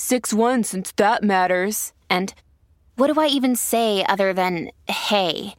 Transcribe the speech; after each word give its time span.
6 0.00 0.32
1 0.32 0.64
since 0.64 0.92
that 0.92 1.22
matters. 1.22 1.92
And 2.08 2.32
what 2.96 3.12
do 3.12 3.20
I 3.20 3.26
even 3.26 3.54
say 3.54 4.02
other 4.08 4.32
than 4.32 4.70
hey? 4.88 5.54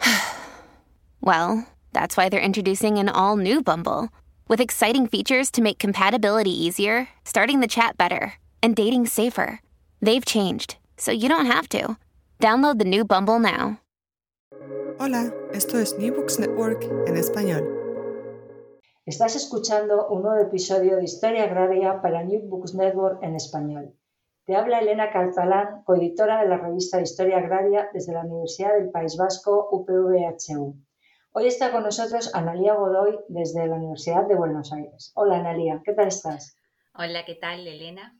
well, 1.20 1.66
that's 1.92 2.16
why 2.16 2.28
they're 2.28 2.40
introducing 2.40 2.98
an 2.98 3.08
all 3.08 3.36
new 3.36 3.62
Bumble 3.62 4.08
with 4.48 4.60
exciting 4.60 5.06
features 5.06 5.50
to 5.52 5.62
make 5.62 5.78
compatibility 5.78 6.50
easier, 6.50 7.08
starting 7.24 7.60
the 7.60 7.68
chat 7.68 7.96
better, 7.96 8.34
and 8.62 8.74
dating 8.74 9.06
safer. 9.06 9.60
They've 10.02 10.24
changed, 10.24 10.76
so 10.96 11.12
you 11.12 11.28
don't 11.28 11.46
have 11.46 11.68
to. 11.68 11.96
Download 12.40 12.78
the 12.78 12.84
new 12.84 13.04
Bumble 13.04 13.38
now. 13.38 13.80
Hola, 14.98 15.32
esto 15.54 15.78
es 15.78 15.96
New 15.96 16.10
Books 16.10 16.40
Network 16.40 16.82
en 17.06 17.14
español. 17.14 17.77
Estás 19.08 19.36
escuchando 19.36 20.06
un 20.08 20.20
nuevo 20.20 20.38
episodio 20.38 20.96
de 20.96 21.04
Historia 21.04 21.44
Agraria 21.44 22.02
para 22.02 22.22
New 22.24 22.42
Books 22.46 22.74
Network 22.74 23.22
en 23.22 23.36
español. 23.36 23.94
Te 24.44 24.54
habla 24.54 24.80
Elena 24.80 25.10
Calzalán, 25.10 25.82
coeditora 25.84 26.42
de 26.42 26.48
la 26.50 26.58
revista 26.58 27.00
Historia 27.00 27.38
Agraria 27.38 27.88
desde 27.94 28.12
la 28.12 28.26
Universidad 28.26 28.74
del 28.74 28.90
País 28.90 29.16
Vasco, 29.16 29.66
UPVHU. 29.72 30.76
Hoy 31.32 31.46
está 31.46 31.72
con 31.72 31.84
nosotros 31.84 32.34
Analía 32.34 32.74
Godoy 32.74 33.18
desde 33.28 33.66
la 33.66 33.76
Universidad 33.76 34.26
de 34.26 34.34
Buenos 34.34 34.74
Aires. 34.74 35.10
Hola 35.14 35.38
Analía, 35.38 35.80
¿qué 35.82 35.94
tal 35.94 36.08
estás? 36.08 36.58
Hola, 36.92 37.24
¿qué 37.24 37.36
tal, 37.36 37.66
Elena? 37.66 38.14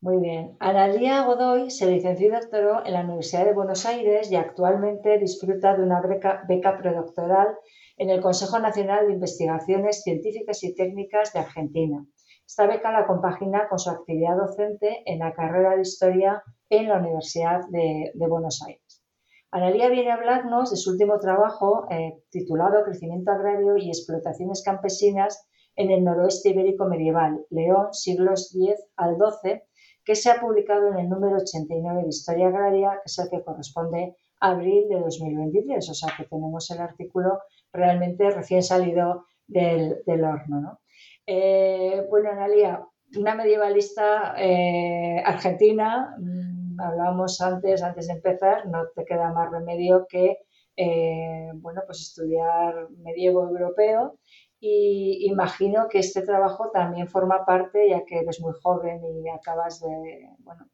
Muy 0.00 0.18
bien. 0.18 0.56
Analía 0.60 1.24
Godoy 1.24 1.68
se 1.68 1.90
licenció 1.90 2.28
y 2.28 2.30
doctoró 2.30 2.86
en 2.86 2.92
la 2.92 3.00
Universidad 3.00 3.44
de 3.44 3.54
Buenos 3.54 3.84
Aires 3.86 4.30
y 4.30 4.36
actualmente 4.36 5.18
disfruta 5.18 5.76
de 5.76 5.82
una 5.82 6.00
beca, 6.00 6.44
beca 6.46 6.78
predoctoral 6.78 7.56
en 8.00 8.08
el 8.08 8.22
Consejo 8.22 8.58
Nacional 8.58 9.06
de 9.06 9.12
Investigaciones 9.12 10.02
Científicas 10.02 10.64
y 10.64 10.74
Técnicas 10.74 11.34
de 11.34 11.40
Argentina. 11.40 12.02
Esta 12.46 12.66
beca 12.66 12.90
la 12.92 13.06
compagina 13.06 13.68
con 13.68 13.78
su 13.78 13.90
actividad 13.90 14.38
docente 14.38 15.02
en 15.04 15.18
la 15.18 15.34
carrera 15.34 15.76
de 15.76 15.82
Historia 15.82 16.42
en 16.70 16.88
la 16.88 16.96
Universidad 16.96 17.60
de, 17.68 18.10
Buenos 18.14 18.62
Aires. 18.66 19.04
Analía 19.50 19.90
viene 19.90 20.12
a 20.12 20.14
hablarnos 20.14 20.70
de 20.70 20.78
su 20.78 20.92
último 20.92 21.18
trabajo 21.18 21.88
eh, 21.90 22.14
titulado 22.30 22.82
Crecimiento 22.84 23.32
agrario 23.32 23.76
y 23.76 23.90
explotaciones 23.90 24.62
campesinas 24.64 25.46
en 25.76 25.90
el 25.90 26.02
noroeste 26.02 26.48
ibérico 26.48 26.86
medieval, 26.86 27.44
León, 27.50 27.92
siglos 27.92 28.56
X 28.56 28.82
al 28.96 29.16
XII, 29.16 29.60
que 30.06 30.16
se 30.16 30.30
ha 30.30 30.40
publicado 30.40 30.88
en 30.88 31.00
el 31.00 31.08
número 31.10 31.36
89 31.36 32.04
de 32.04 32.08
Historia 32.08 32.48
Agraria, 32.48 32.92
que 32.92 33.02
es 33.04 33.18
el 33.18 33.28
que 33.28 33.44
corresponde 33.44 34.16
a 34.40 34.52
abril 34.52 34.88
de 34.88 35.00
2023. 35.00 35.90
O 35.90 35.94
sea 35.94 36.14
que 36.16 36.24
tenemos 36.24 36.70
el 36.70 36.78
artículo 36.78 37.40
realmente 37.72 38.30
recién 38.30 38.62
salido 38.62 39.26
del, 39.46 40.02
del 40.06 40.24
horno. 40.24 40.60
¿no? 40.60 40.80
Eh, 41.26 42.06
bueno, 42.08 42.30
Analia, 42.30 42.84
una 43.16 43.34
medievalista 43.34 44.34
eh, 44.36 45.22
argentina, 45.24 46.14
mmm, 46.18 46.80
hablábamos 46.80 47.40
antes, 47.40 47.82
antes 47.82 48.06
de 48.06 48.14
empezar, 48.14 48.66
no 48.66 48.88
te 48.94 49.04
queda 49.04 49.32
más 49.32 49.50
remedio 49.50 50.06
que 50.08 50.38
eh, 50.76 51.50
bueno, 51.56 51.82
pues 51.84 52.00
estudiar 52.00 52.88
medievo 53.02 53.42
europeo 53.42 54.18
y 54.60 55.26
imagino 55.30 55.88
que 55.88 55.98
este 55.98 56.22
trabajo 56.22 56.70
también 56.72 57.08
forma 57.08 57.44
parte, 57.44 57.88
ya 57.88 58.04
que 58.04 58.20
eres 58.20 58.40
muy 58.40 58.52
joven 58.62 59.00
y 59.04 59.28
acabas 59.28 59.80
de, 59.80 60.28
bueno, 60.38 60.66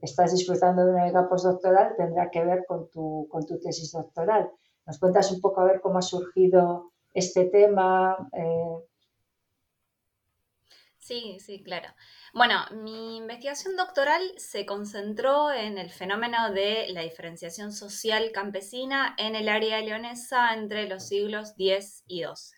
estás 0.00 0.32
disfrutando 0.32 0.84
de 0.84 0.92
una 0.92 1.06
beca 1.06 1.28
postdoctoral, 1.28 1.94
tendrá 1.96 2.30
que 2.30 2.44
ver 2.44 2.64
con 2.66 2.88
tu, 2.90 3.26
con 3.30 3.44
tu 3.46 3.58
tesis 3.58 3.92
doctoral. 3.92 4.50
¿Nos 4.86 4.98
cuentas 4.98 5.30
un 5.30 5.40
poco 5.40 5.60
a 5.60 5.64
ver 5.64 5.80
cómo 5.80 5.98
ha 5.98 6.02
surgido 6.02 6.92
este 7.14 7.46
tema? 7.46 8.16
Eh... 8.32 8.86
Sí, 10.98 11.38
sí, 11.40 11.62
claro. 11.62 11.88
Bueno, 12.32 12.64
mi 12.70 13.18
investigación 13.18 13.76
doctoral 13.76 14.22
se 14.38 14.64
concentró 14.64 15.52
en 15.52 15.78
el 15.78 15.90
fenómeno 15.90 16.52
de 16.52 16.86
la 16.88 17.02
diferenciación 17.02 17.72
social 17.72 18.30
campesina 18.32 19.14
en 19.18 19.34
el 19.34 19.48
área 19.48 19.80
leonesa 19.80 20.54
entre 20.54 20.88
los 20.88 21.06
siglos 21.06 21.54
X 21.58 22.04
y 22.06 22.22
XII. 22.22 22.56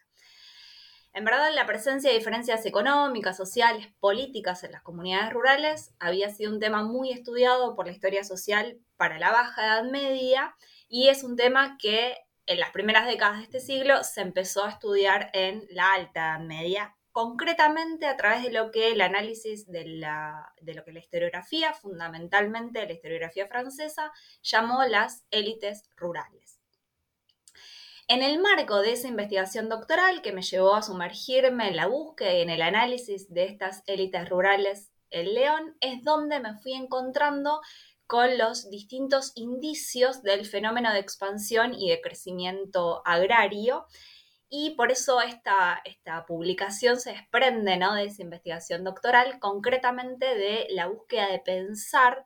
En 1.15 1.25
verdad, 1.25 1.51
la 1.55 1.67
presencia 1.67 2.11
de 2.11 2.19
diferencias 2.19 2.67
económicas, 2.67 3.37
sociales, 3.37 3.87
políticas 4.01 4.65
en 4.65 4.73
las 4.73 4.83
comunidades 4.83 5.33
rurales 5.33 5.95
había 6.01 6.29
sido 6.29 6.53
un 6.53 6.59
tema 6.59 6.83
muy 6.83 7.13
estudiado 7.13 7.77
por 7.77 7.87
la 7.87 7.93
historia 7.93 8.25
social 8.25 8.79
para 8.97 9.19
la 9.19 9.31
Baja 9.31 9.65
Edad 9.65 9.85
Media 9.91 10.57
y 10.89 11.09
es 11.09 11.25
un 11.25 11.37
tema 11.37 11.77
que 11.79 12.17
en 12.47 12.61
las 12.61 12.71
primeras 12.71 13.07
décadas 13.07 13.39
de 13.39 13.45
este 13.45 13.61
siglo 13.61 14.05
se 14.05 14.21
empezó 14.21 14.65
a 14.65 14.71
estudiar 14.71 15.31
en 15.33 15.67
la 15.71 15.93
Alta 15.93 16.39
Media, 16.39 16.95
concretamente 17.13 18.07
a 18.07 18.17
través 18.17 18.43
de 18.43 18.51
lo 18.51 18.71
que 18.71 18.93
el 18.93 19.01
análisis 19.01 19.71
de, 19.71 19.87
la, 19.87 20.53
de 20.61 20.75
lo 20.75 20.85
que 20.85 20.93
la 20.93 20.99
historiografía, 20.99 21.73
fundamentalmente 21.73 22.85
la 22.85 22.93
historiografía 22.93 23.47
francesa, 23.47 24.13
llamó 24.43 24.83
las 24.85 25.25
élites 25.31 25.85
rurales. 25.97 26.59
En 28.07 28.23
el 28.23 28.39
marco 28.39 28.81
de 28.81 28.93
esa 28.93 29.09
investigación 29.09 29.69
doctoral 29.69 30.21
que 30.21 30.33
me 30.33 30.43
llevó 30.43 30.75
a 30.75 30.83
sumergirme 30.83 31.69
en 31.69 31.77
la 31.77 31.87
búsqueda 31.87 32.35
y 32.35 32.43
en 32.43 32.51
el 32.51 32.61
análisis 32.61 33.33
de 33.33 33.45
estas 33.45 33.83
élites 33.87 34.29
rurales 34.29 34.91
en 35.11 35.33
León, 35.33 35.77
es 35.81 36.03
donde 36.03 36.41
me 36.41 36.59
fui 36.59 36.73
encontrando 36.73 37.61
con 38.07 38.39
los 38.39 38.71
distintos 38.71 39.33
indicios 39.35 40.23
del 40.23 40.47
fenómeno 40.47 40.93
de 40.93 41.01
expansión 41.01 41.75
y 41.75 41.91
de 41.91 42.01
crecimiento 42.01 43.03
agrario. 43.05 43.87
Y 44.49 44.75
por 44.77 44.93
eso 44.93 45.21
esta, 45.21 45.81
esta 45.85 46.27
publicación 46.27 47.01
se 47.01 47.13
desprende 47.13 47.77
¿no? 47.77 47.95
de 47.95 48.05
esa 48.05 48.23
investigación 48.23 48.85
doctoral, 48.85 49.39
concretamente 49.41 50.35
de 50.37 50.67
la 50.71 50.87
búsqueda 50.87 51.29
de 51.29 51.41
pensar 51.41 52.25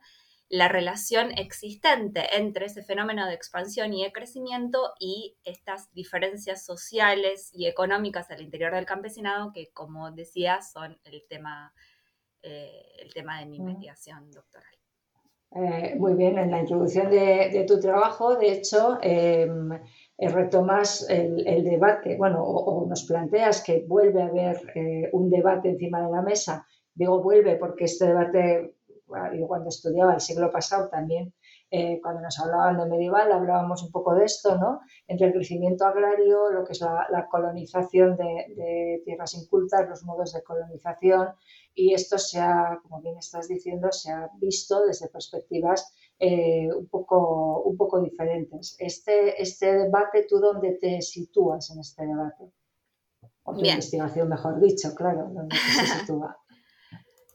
la 0.49 0.67
relación 0.67 1.31
existente 1.37 2.35
entre 2.35 2.65
ese 2.65 2.83
fenómeno 2.83 3.27
de 3.27 3.35
expansión 3.35 3.93
y 3.93 4.03
de 4.03 4.11
crecimiento 4.11 4.93
y 4.99 5.37
estas 5.43 5.93
diferencias 5.93 6.65
sociales 6.65 7.51
y 7.53 7.67
económicas 7.67 8.31
al 8.31 8.41
interior 8.41 8.73
del 8.73 8.87
campesinado 8.87 9.51
que, 9.53 9.71
como 9.71 10.11
decía, 10.11 10.61
son 10.63 10.99
el 11.03 11.23
tema, 11.29 11.71
eh, 12.41 12.95
el 12.97 13.13
tema 13.13 13.39
de 13.39 13.45
mi 13.45 13.57
investigación 13.57 14.31
doctoral. 14.31 14.78
Eh, 15.51 15.95
muy 15.97 16.13
bien, 16.13 16.37
en 16.37 16.51
la 16.51 16.59
introducción 16.59 17.09
de, 17.09 17.65
tu 17.67 17.79
trabajo, 17.79 18.35
de 18.35 18.51
hecho, 18.51 18.99
eh, 19.01 19.49
retomas 20.19 21.09
el, 21.09 21.47
el, 21.47 21.63
debate, 21.63 22.17
bueno, 22.17 22.43
o, 22.43 22.83
o, 22.83 22.87
nos 22.87 23.03
planteas 23.05 23.63
que 23.63 23.83
vuelve 23.87 24.21
a 24.21 24.27
haber 24.27 24.57
eh, 24.75 25.09
un 25.11 25.29
debate 25.31 25.69
encima 25.69 26.05
de 26.05 26.11
la 26.11 26.21
mesa. 26.21 26.67
Digo 26.93 27.23
vuelve 27.23 27.55
porque 27.55 27.85
este 27.85 28.05
debate, 28.07 28.75
yo 29.33 29.47
cuando 29.47 29.69
estudiaba 29.69 30.13
el 30.13 30.19
siglo 30.21 30.51
pasado 30.51 30.87
también, 30.89 31.33
eh, 31.71 31.99
cuando 32.01 32.21
nos 32.21 32.39
hablaban 32.39 32.77
de 32.77 32.85
medieval, 32.87 33.31
hablábamos 33.31 33.83
un 33.83 33.91
poco 33.91 34.15
de 34.15 34.25
esto, 34.25 34.57
¿no? 34.57 34.81
Entre 35.07 35.27
el 35.27 35.33
crecimiento 35.33 35.85
agrario, 35.85 36.49
lo 36.49 36.63
que 36.63 36.73
es 36.73 36.81
la, 36.81 37.07
la 37.11 37.27
colonización 37.27 38.17
de, 38.17 38.53
de 38.55 39.01
tierras 39.05 39.35
incultas, 39.35 39.87
los 39.87 40.03
modos 40.03 40.33
de 40.33 40.43
colonización, 40.43 41.29
y 41.75 41.93
esto 41.93 42.17
se 42.17 42.39
ha, 42.39 42.79
como 42.81 43.01
bien 43.01 43.17
estás 43.17 43.47
diciendo, 43.47 43.91
se 43.91 44.11
ha 44.11 44.29
visto 44.39 44.85
desde 44.85 45.07
perspectivas 45.09 45.93
eh, 46.19 46.67
un, 46.73 46.87
poco, 46.87 47.61
un 47.61 47.77
poco 47.77 48.01
diferentes. 48.01 48.75
Este, 48.79 49.41
este 49.41 49.77
debate, 49.77 50.25
¿tú 50.27 50.39
dónde 50.39 50.73
te 50.73 51.01
sitúas 51.01 51.69
en 51.71 51.79
este 51.79 52.05
debate? 52.05 52.51
O 53.43 53.53
tu 53.53 53.61
Bien. 53.61 53.75
investigación, 53.75 54.27
mejor 54.27 54.59
dicho, 54.59 54.93
claro, 54.93 55.29
¿dónde 55.31 55.55
se 55.55 55.85
sitúa? 55.99 56.37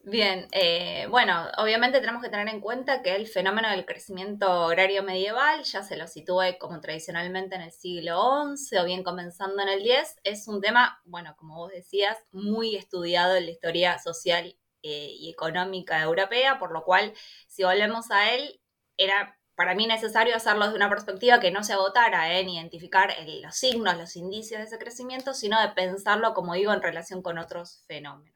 Bien, 0.07 0.49
eh, 0.53 1.07
bueno, 1.09 1.49
obviamente 1.57 1.99
tenemos 2.01 2.23
que 2.23 2.29
tener 2.29 2.47
en 2.49 2.61
cuenta 2.61 3.01
que 3.01 3.17
el 3.17 3.27
fenómeno 3.27 3.71
del 3.71 3.87
crecimiento 3.87 4.47
agrario 4.67 5.03
medieval 5.03 5.65
ya 5.65 5.83
se 5.83 5.97
lo 5.97 6.07
sitúe 6.07 6.59
como 6.61 6.79
tradicionalmente 6.81 7.55
en 7.57 7.63
el 7.63 7.73
siglo 7.73 8.45
XI 8.55 8.77
o 8.79 8.85
bien 8.85 9.03
comenzando 9.03 9.63
en 9.63 9.71
el 9.71 9.81
X, 9.81 10.17
es 10.23 10.47
un 10.47 10.61
tema, 10.61 11.01
bueno, 11.07 11.35
como 11.39 11.57
vos 11.57 11.73
decías, 11.73 12.19
muy 12.33 12.77
estudiado 12.77 13.35
en 13.35 13.47
la 13.47 13.51
historia 13.53 13.99
social 13.99 14.59
eh, 14.83 15.09
y 15.19 15.31
económica 15.31 16.03
europea, 16.03 16.59
por 16.59 16.73
lo 16.73 16.85
cual, 16.85 17.15
si 17.49 17.65
volvemos 17.65 18.11
a 18.11 18.35
él, 18.35 18.61
era 18.99 19.39
para 19.55 19.75
mí 19.75 19.87
necesario 19.87 20.37
hacerlo 20.37 20.69
de 20.69 20.75
una 20.77 20.91
perspectiva 20.91 21.41
que 21.41 21.51
no 21.51 21.65
se 21.65 21.73
agotara 21.73 22.39
en 22.39 22.51
identificar 22.51 23.15
los 23.43 23.57
signos, 23.57 23.97
los 23.97 24.17
indicios 24.17 24.61
de 24.61 24.67
ese 24.67 24.79
crecimiento, 24.79 25.33
sino 25.33 25.59
de 25.63 25.69
pensarlo, 25.69 26.35
como 26.35 26.53
digo, 26.53 26.75
en 26.75 26.83
relación 26.83 27.23
con 27.23 27.39
otros 27.39 27.85
fenómenos. 27.87 28.34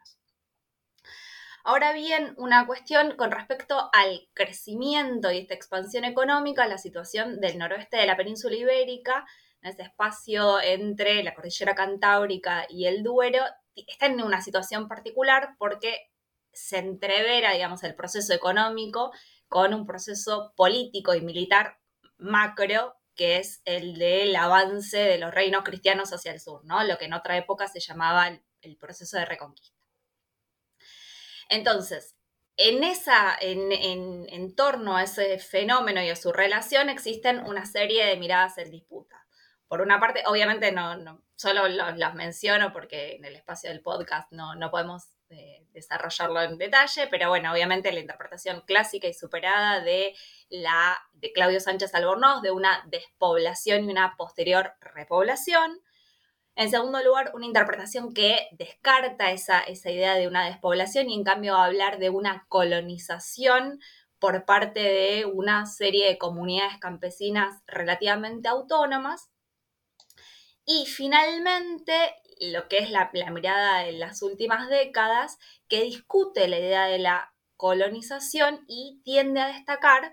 Ahora 1.69 1.93
bien, 1.93 2.33
una 2.39 2.67
cuestión 2.67 3.15
con 3.17 3.31
respecto 3.31 3.91
al 3.93 4.27
crecimiento 4.33 5.31
y 5.31 5.37
esta 5.37 5.53
expansión 5.53 6.07
económica, 6.07 6.67
la 6.67 6.79
situación 6.79 7.41
del 7.41 7.59
noroeste 7.59 7.99
de 7.99 8.07
la 8.07 8.17
península 8.17 8.57
ibérica, 8.57 9.27
en 9.61 9.73
ese 9.73 9.83
espacio 9.83 10.63
entre 10.63 11.23
la 11.23 11.35
cordillera 11.35 11.75
cantábrica 11.75 12.65
y 12.71 12.87
el 12.87 13.03
Duero, 13.03 13.45
está 13.75 14.07
en 14.07 14.23
una 14.23 14.41
situación 14.41 14.89
particular 14.89 15.57
porque 15.59 16.09
se 16.55 16.79
entrevera, 16.79 17.53
digamos, 17.53 17.85
el 17.85 17.95
proceso 17.95 18.33
económico 18.33 19.13
con 19.47 19.75
un 19.75 19.85
proceso 19.85 20.55
político 20.57 21.15
y 21.15 21.21
militar 21.21 21.77
macro 22.17 22.97
que 23.15 23.37
es 23.37 23.61
el 23.67 23.99
del 23.99 24.35
avance 24.37 24.97
de 24.97 25.19
los 25.19 25.35
reinos 25.35 25.65
cristianos 25.65 26.15
hacia 26.15 26.33
el 26.33 26.41
sur, 26.41 26.65
¿no? 26.65 26.83
Lo 26.85 26.97
que 26.97 27.05
en 27.05 27.13
otra 27.13 27.37
época 27.37 27.69
se 27.69 27.81
llamaba 27.81 28.27
el, 28.63 28.77
proceso 28.79 29.19
de 29.19 29.27
reconquista. 29.27 29.78
Entonces, 31.49 32.17
en, 32.57 32.83
esa, 32.85 33.37
en, 33.41 34.55
torno 34.57 34.97
a 34.97 35.05
ese 35.05 35.39
fenómeno 35.39 36.03
y 36.03 36.11
a 36.11 36.17
su 36.17 36.33
relación 36.33 36.89
existen 36.89 37.41
una 37.47 37.65
serie 37.67 38.07
de 38.07 38.17
miradas 38.17 38.59
en 38.59 38.71
disputa. 38.71 39.27
Por 39.69 39.81
una 39.81 40.01
parte, 40.01 40.23
obviamente 40.27 40.73
no, 40.73 41.23
solo 41.37 41.69
los, 41.69 42.15
menciono 42.15 42.73
porque 42.73 43.17
en 43.17 43.25
el 43.25 43.37
espacio 43.37 43.71
del 43.71 43.83
podcast 43.83 44.33
no, 44.33 44.55
no 44.55 44.71
podemos 44.71 45.09
desarrollarlo 45.73 46.43
en 46.43 46.59
detalle, 46.59 47.07
pero 47.09 47.29
bueno, 47.29 47.53
obviamente 47.53 47.93
la 47.93 48.01
interpretación 48.01 48.63
clásica 48.63 49.07
y 49.07 49.15
superada 49.15 49.81
de 49.81 50.15
la 50.49 50.99
de 51.13 51.33
Claudio 51.33 51.61
Sánchez 51.61 51.95
Albornoz 51.95 52.43
de 52.43 52.51
una 52.51 52.83
despoblación 52.87 53.85
y 53.85 53.91
una 53.91 54.17
posterior 54.17 54.73
repoblación. 54.81 55.81
En 56.59 56.73
segundo 56.73 57.01
lugar, 57.05 57.31
una 57.35 57.47
interpretación 57.47 58.13
que 58.13 58.49
descarta 58.51 59.31
esa, 59.31 59.61
esa 59.61 59.93
idea 59.93 60.15
de 60.15 60.27
una 60.27 60.45
despoblación 60.45 61.09
y 61.09 61.15
en 61.15 61.23
cambio 61.23 61.55
hablar 61.55 62.01
de 62.01 62.11
una 62.11 62.47
colonización 62.49 63.79
por 64.19 64.45
parte 64.45 64.81
de 64.81 65.25
una 65.25 65.67
serie 65.67 66.09
de 66.09 66.19
comunidades 66.19 66.77
campesinas 66.81 67.63
relativamente 67.69 68.49
autónomas. 68.49 69.31
Y 70.65 70.87
finalmente, 70.87 71.93
lo 72.41 72.67
que 72.67 72.79
es 72.79 72.91
la, 72.91 73.09
mirada 73.13 73.85
de 73.85 73.93
las 73.93 74.21
últimas 74.23 74.69
décadas, 74.69 75.39
que 75.69 75.85
discute 75.85 76.49
la 76.49 76.59
idea 76.59 76.87
de 76.87 76.99
la 76.99 77.35
colonización 77.57 78.65
y 78.67 79.01
tiende 79.05 79.43
a 79.43 79.47
destacar, 79.47 80.13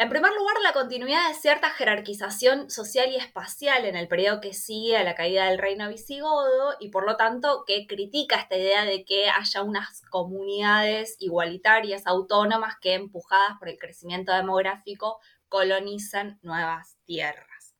en 0.00 0.08
primer 0.08 0.32
lugar, 0.32 0.56
la 0.62 0.72
continuidad 0.72 1.28
de 1.28 1.34
cierta 1.34 1.68
jerarquización 1.68 2.70
social 2.70 3.10
y 3.12 3.16
espacial 3.16 3.84
en 3.84 3.96
el 3.96 4.08
periodo 4.08 4.40
que 4.40 4.54
sigue 4.54 4.96
a 4.96 5.04
la 5.04 5.14
caída 5.14 5.44
del 5.44 5.58
reino 5.58 5.90
visigodo 5.90 6.74
y 6.80 6.88
por 6.88 7.04
lo 7.04 7.18
tanto 7.18 7.64
que 7.66 7.86
critica 7.86 8.36
esta 8.36 8.56
idea 8.56 8.86
de 8.86 9.04
que 9.04 9.28
haya 9.28 9.62
unas 9.62 10.00
comunidades 10.08 11.16
igualitarias, 11.18 12.06
autónomas, 12.06 12.78
que 12.80 12.94
empujadas 12.94 13.58
por 13.58 13.68
el 13.68 13.76
crecimiento 13.76 14.32
demográfico 14.32 15.18
colonizan 15.50 16.38
nuevas 16.40 16.96
tierras. 17.04 17.74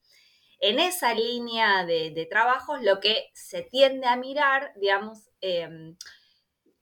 En 0.59 0.79
esa 0.79 1.15
línea 1.15 1.87
de, 1.87 2.29
trabajos 2.31 2.83
lo 2.83 3.01
que 3.01 3.31
se 3.33 3.63
tiende 3.63 4.07
a 4.07 4.17
mirar, 4.17 4.75
digamos, 4.77 5.31
em, 5.41 5.97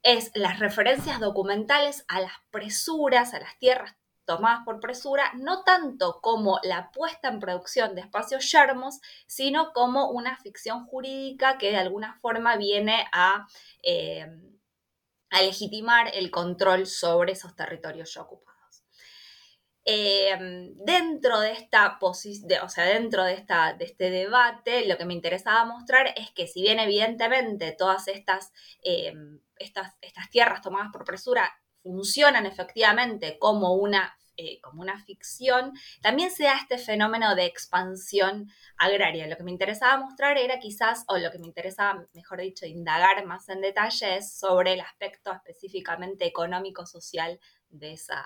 es 0.03 0.33
las 0.35 0.59
referencias 0.59 1.21
documentales 1.21 2.05
a 2.09 2.21
las 2.21 2.33
presuras, 2.51 3.35
a 3.35 3.39
las 3.39 3.57
tierras 3.61 3.95
tomadas 4.29 4.61
por 4.65 4.79
presura, 4.79 5.33
no 5.35 5.65
tanto 5.65 6.21
como 6.21 6.61
la 6.63 6.91
puesta 6.93 7.29
en 7.29 7.41
producción 7.41 7.95
de 7.95 8.03
espacios 8.03 8.53
yermos, 8.53 9.01
sino 9.27 9.73
como 9.73 10.11
una 10.11 10.37
ficción 10.37 10.85
jurídica 10.87 11.57
que 11.57 11.71
de 11.71 11.79
alguna 11.79 12.19
forma 12.21 12.57
viene 12.57 13.07
a, 13.11 13.47
em, 13.83 14.59
legitimar 15.31 16.11
el 16.15 16.31
control 16.31 16.87
sobre 16.87 17.33
esos 17.33 17.57
territorios 17.57 18.13
ya 18.13 18.23
ocupados. 18.23 18.85
Em, 19.85 20.75
dentro 20.85 21.41
de 21.41 21.53
esta 21.53 21.99
o 22.03 22.13
sea, 22.13 22.85
dentro 22.85 23.25
de, 23.25 23.33
esta, 23.33 23.73
de 23.73 23.87
este 23.87 24.11
debate, 24.11 24.87
lo 24.87 24.99
que 24.99 25.07
me 25.07 25.15
interesaba 25.15 25.65
mostrar 25.65 26.13
es 26.17 26.31
que 26.33 26.47
si 26.47 26.61
bien 26.61 26.79
evidentemente 26.79 27.73
todas 27.73 28.09
estas, 28.09 28.53
em, 28.83 29.41
estas, 29.57 29.95
estas 30.03 30.29
tierras 30.29 30.61
tomadas 30.61 30.89
por 30.93 31.05
presura 31.05 31.51
funcionan 31.83 32.47
efectivamente 32.47 33.39
como 33.39 33.75
una 33.75 34.19
eh, 34.41 34.61
como 34.61 34.83
una 34.83 35.03
ficción, 35.03 35.73
también 36.01 36.31
se 36.31 36.45
da 36.45 36.55
este 36.59 36.79
fenómeno 36.79 37.35
de 37.35 37.45
expansión 37.45 38.47
agraria. 38.77 39.27
Lo 39.27 39.37
que 39.37 39.43
me 39.43 39.51
interesaba 39.51 40.01
mostrar 40.01 40.39
era 40.39 40.61
quizás, 40.61 41.03
o 41.09 41.19
lo 41.19 41.33
que 41.33 41.41
me 41.41 41.49
interesaba, 41.49 42.07
mejor 42.15 42.41
dicho, 42.41 42.65
indagar 42.65 43.27
más 43.27 43.49
en 43.49 43.61
detalle 43.61 44.19
es 44.19 44.33
sobre 44.35 44.75
el 44.75 44.81
aspecto 44.81 45.33
específicamente 45.33 46.25
económico-social 46.25 47.41
de 47.69 47.95
esa, 47.95 48.25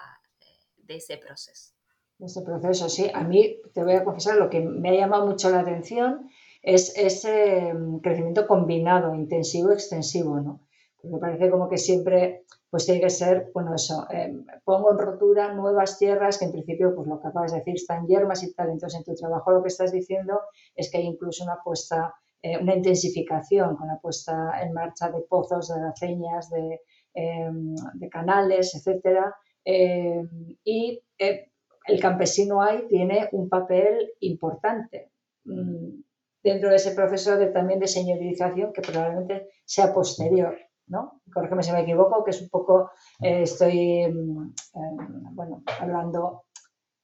de 0.76 0.96
ese 0.96 1.16
proceso. 1.16 1.72
De 2.18 2.26
ese 2.26 2.42
proceso, 2.42 2.90
sí. 2.90 3.10
A 3.14 3.22
mí, 3.22 3.62
te 3.72 3.82
voy 3.82 3.94
a 3.94 4.04
confesar, 4.04 4.36
lo 4.36 4.50
que 4.50 4.60
me 4.60 4.90
ha 4.90 4.94
llamado 4.94 5.24
mucho 5.24 5.48
la 5.48 5.60
atención 5.60 6.28
es 6.60 6.94
ese 6.94 7.72
mm, 7.72 8.00
crecimiento 8.00 8.46
combinado, 8.46 9.14
intensivo, 9.14 9.72
extensivo, 9.72 10.38
¿no? 10.40 10.60
Porque 11.00 11.16
parece 11.16 11.50
como 11.50 11.70
que 11.70 11.78
siempre 11.78 12.44
pues 12.72 12.86
tiene 12.86 13.02
que 13.02 13.10
ser, 13.10 13.50
bueno, 13.52 13.74
eso, 13.74 14.06
em, 14.08 14.46
pongo 14.64 14.92
en 14.92 14.98
rotura 14.98 15.52
nuevas 15.52 15.98
tierras 15.98 16.38
que 16.38 16.46
en 16.46 16.52
principio, 16.52 16.94
pues 16.94 17.06
lo 17.06 17.20
que 17.20 17.28
acabas 17.28 17.52
de 17.52 17.58
decir, 17.58 17.74
están 17.74 18.06
yermas 18.06 18.42
y 18.42 18.54
tal. 18.54 18.70
Entonces, 18.70 18.98
en 18.98 19.04
tu 19.04 19.14
trabajo 19.14 19.50
lo 19.50 19.62
que 19.62 19.68
estás 19.68 19.92
diciendo 19.92 20.40
es 20.74 20.90
que 20.90 20.96
hay 20.96 21.04
incluso 21.04 21.44
una 21.44 21.58
puesta, 21.62 22.14
eh, 22.40 22.56
una 22.56 22.74
intensificación 22.74 23.76
con 23.76 23.88
la 23.88 23.98
puesta 24.00 24.62
en 24.62 24.72
marcha 24.72 25.10
de 25.10 25.20
pozos, 25.20 25.68
de 25.68 25.86
aceñas, 25.86 26.48
de, 26.48 26.80
em, 27.12 27.74
de 27.92 28.08
canales, 28.08 28.74
etcétera, 28.74 29.36
eh, 29.66 30.22
y 30.64 30.98
eh, 31.18 31.50
el 31.86 32.00
campesino 32.00 32.62
ahí 32.62 32.86
tiene 32.88 33.28
un 33.32 33.50
papel 33.50 34.14
importante 34.20 35.10
mm, 35.44 36.00
dentro 36.42 36.70
de 36.70 36.76
ese 36.76 36.92
proceso 36.92 37.36
de, 37.36 37.48
también 37.48 37.80
de 37.80 37.86
señorización 37.86 38.72
que 38.72 38.80
probablemente 38.80 39.50
sea 39.66 39.92
posterior. 39.92 40.56
¿No? 40.92 41.20
Corrígeme 41.34 41.62
si 41.62 41.72
me 41.72 41.80
equivoco, 41.80 42.22
que 42.22 42.30
es 42.30 42.42
un 42.42 42.48
poco, 42.48 42.90
eh, 43.20 43.42
estoy 43.42 44.06
mm, 44.06 45.34
bueno, 45.34 45.62
hablando 45.80 46.44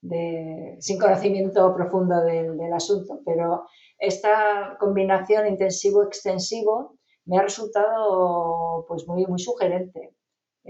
de, 0.01 0.77
sin 0.79 0.97
conocimiento 0.97 1.75
profundo 1.75 2.21
del, 2.21 2.57
del, 2.57 2.73
asunto, 2.73 3.19
pero 3.25 3.65
esta 3.97 4.77
combinación 4.79 5.47
intensivo-extensivo 5.47 6.97
me 7.25 7.37
ha 7.37 7.41
resultado 7.41 8.85
pues, 8.87 9.05
muy, 9.07 9.25
muy 9.25 9.39
sugerente 9.39 10.13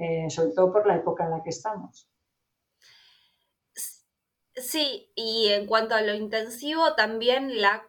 eh, 0.02 0.30
sobre 0.30 0.54
todo 0.54 0.72
por 0.72 0.88
la 0.88 0.96
época 0.96 1.26
en 1.26 1.32
la 1.32 1.44
que 1.44 1.50
estamos. 1.50 2.08
Sí, 4.56 5.12
y 5.16 5.50
en 5.50 5.68
cuanto 5.68 5.96
a 5.96 6.02
lo 6.02 6.14
intensivo, 6.14 6.96
también 6.96 7.62
la, 7.62 7.84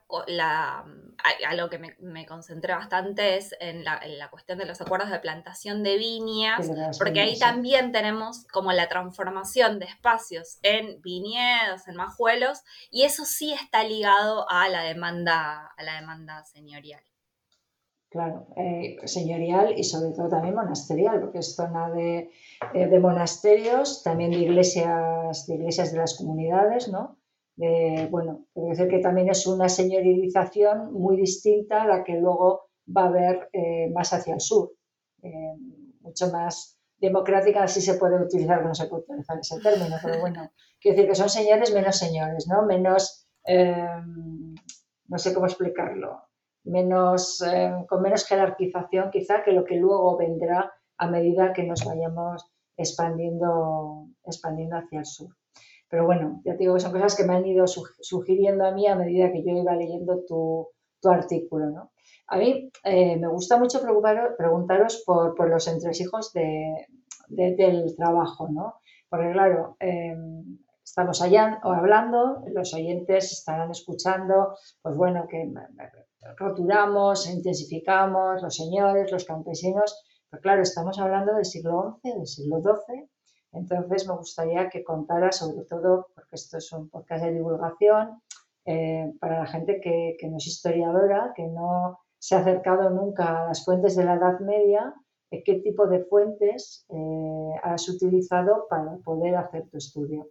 a, 1.47 1.55
lo 1.55 1.71
que 1.71 1.79
me, 1.79 2.27
concentré 2.27 2.75
bastante 2.75 3.37
es 3.37 3.55
en 3.61 3.85
la, 3.85 4.01
cuestión 4.31 4.59
de 4.59 4.67
los 4.67 4.81
acuerdos 4.81 5.11
de 5.11 5.19
plantación 5.19 5.83
de 5.83 5.97
viñas, 5.97 6.71
porque 6.99 7.21
ahí 7.21 7.39
también 7.39 7.93
tenemos 7.93 8.47
como 8.49 8.73
la 8.73 8.89
transformación 8.89 9.79
de 9.79 9.87
espacios 9.87 10.59
en 10.63 11.01
viñedos, 11.03 11.87
en 11.89 11.97
majuelos, 11.97 12.63
y 12.91 13.03
eso 13.03 13.25
sí 13.25 13.53
está 13.53 13.85
ligado 13.85 14.49
a 14.51 14.69
la 14.69 14.83
demanda, 14.83 15.73
a 15.77 15.83
la 15.83 16.01
demanda 16.01 16.45
señorial. 16.45 17.03
Claro, 18.11 18.49
eh, 18.57 18.97
señorial 19.05 19.73
y 19.79 19.85
sobre 19.85 20.11
todo 20.11 20.29
también 20.29 20.57
monasterial, 20.57 21.21
porque 21.21 21.39
es 21.39 21.55
zona 21.55 21.91
de, 21.91 22.33
eh, 22.75 22.87
de, 22.89 22.99
monasterios, 22.99 24.03
también 24.03 24.33
de 24.33 24.39
iglesias, 24.39 25.47
de 25.47 25.55
iglesias 25.55 25.93
de 25.93 25.99
las 25.99 26.17
comunidades, 26.17 26.89
¿no? 26.89 27.20
De, 27.61 28.09
bueno, 28.11 28.47
puede 28.55 28.71
decir 28.71 28.89
que 28.89 29.01
también 29.01 29.29
es 29.29 29.47
una 29.47 29.69
señorización 29.69 30.93
muy 30.95 31.17
distinta 31.17 31.83
a 31.83 31.87
la 31.87 32.05
que 32.05 32.15
luego 32.15 32.71
va 32.97 33.03
a 33.03 33.09
haber 33.09 33.51
eh, 33.53 33.91
más 33.91 34.13
hacia 34.13 34.35
el 34.35 34.41
sur, 34.41 34.73
mucho 36.01 36.31
más 36.33 36.79
democrática, 36.99 37.63
así 37.63 37.83
se 37.83 37.95
puede 37.95 38.23
utilizar, 38.23 38.65
no 38.65 38.75
se 38.75 38.87
puede 38.87 39.03
utilizar 39.03 39.39
ese 39.39 39.61
término, 39.61 39.97
pero 40.03 40.21
bueno, 40.21 40.51
quiero 40.81 40.97
decir 40.97 41.11
que 41.11 41.15
son 41.15 41.29
señores 41.29 41.75
menos 41.75 41.97
señores, 41.99 42.47
¿no? 42.49 42.63
Menos, 42.65 43.29
no 43.47 45.19
sé 45.19 45.35
cómo 45.35 45.47
explicarlo, 45.47 46.31
menos, 46.65 47.43
eh, 47.43 47.73
con 47.89 48.03
menos 48.03 48.27
jerarquización 48.27 49.11
quizá 49.11 49.43
que 49.43 49.53
lo 49.53 49.65
que 49.65 49.77
luego 49.77 50.17
vendrá 50.17 50.73
a 50.99 51.07
medida 51.09 51.53
que 51.53 51.65
nos 51.65 51.85
vayamos 51.85 52.45
expandiendo, 52.77 54.09
expandiendo 54.25 54.77
hacia 54.77 55.01
el 55.01 55.07
sur. 55.07 55.37
Pero 55.91 56.07
bueno, 56.07 56.41
ya 56.45 56.53
te 56.53 56.59
digo 56.59 56.75
que 56.75 56.81
son 56.81 56.93
cosas 56.93 57.17
que 57.17 57.25
me 57.25 57.35
han 57.35 57.45
ido 57.45 57.67
sugiriendo 57.67 58.65
a 58.65 58.71
mí 58.71 58.87
a 58.87 58.95
medida 58.95 59.33
que 59.33 59.43
yo 59.45 59.51
iba 59.51 59.75
leyendo 59.75 60.25
tu, 60.27 60.69
artículo. 61.03 61.71
¿no? 61.71 61.93
A 62.29 62.37
mí 62.39 62.71
eh, 62.85 63.17
me 63.17 63.27
gusta 63.27 63.59
mucho 63.59 63.81
preguntaros 63.81 65.03
por, 65.05 65.49
los 65.49 65.67
entresijos 65.67 66.33
de, 66.33 66.87
del 67.29 67.97
trabajo, 67.97 68.49
¿no? 68.51 68.75
Porque 69.09 69.33
claro, 69.33 69.77
em, 69.81 70.59
estamos 70.85 71.21
allá 71.23 71.59
hablando, 71.63 72.45
los 72.53 72.73
oyentes 72.75 73.33
estarán 73.33 73.73
escuchando, 73.73 74.55
pues 74.83 74.97
bueno, 74.97 75.27
que 75.29 75.53
roturamos, 76.37 77.29
intensificamos, 77.29 78.43
los 78.43 78.55
señores, 78.55 79.11
los 79.11 79.25
campesinos, 79.25 80.05
pero 80.31 80.41
claro, 80.43 80.63
estamos 80.63 80.99
hablando 81.01 81.35
del 81.35 81.45
siglo 81.45 81.99
XI, 82.03 82.13
del 82.13 82.27
siglo 82.27 82.61
XII, 82.63 83.09
entonces 83.53 84.07
me 84.07 84.15
gustaría 84.15 84.69
que 84.69 84.85
contara 84.85 85.33
sobre 85.33 85.65
todo, 85.65 86.09
porque 86.15 86.37
esto 86.37 86.59
es 86.59 86.73
un 86.73 86.89
podcast 86.89 87.25
de 87.25 87.33
divulgación, 87.33 88.23
eh, 88.65 89.13
para 89.19 89.41
la 89.41 89.47
gente 89.47 89.81
que, 89.81 90.17
no 90.29 90.37
es 90.37 90.47
historiadora, 90.47 91.33
que 91.35 91.47
no 91.47 91.99
se 92.19 92.35
ha 92.35 92.41
acercado 92.41 92.91
nunca 92.91 93.45
a 93.45 93.47
las 93.49 93.65
fuentes 93.65 93.97
de 93.97 94.05
la 94.05 94.15
Edad 94.15 94.39
Media, 94.41 94.95
eh, 95.31 95.43
qué 95.43 95.55
tipo 95.55 95.87
de 95.87 96.05
fuentes 96.05 96.85
eh, 96.91 97.61
has 97.63 97.89
utilizado 97.89 98.67
para 98.69 98.97
poder 98.99 99.37
hacer 99.37 99.69
tu 99.71 99.79
estudio. 99.79 100.31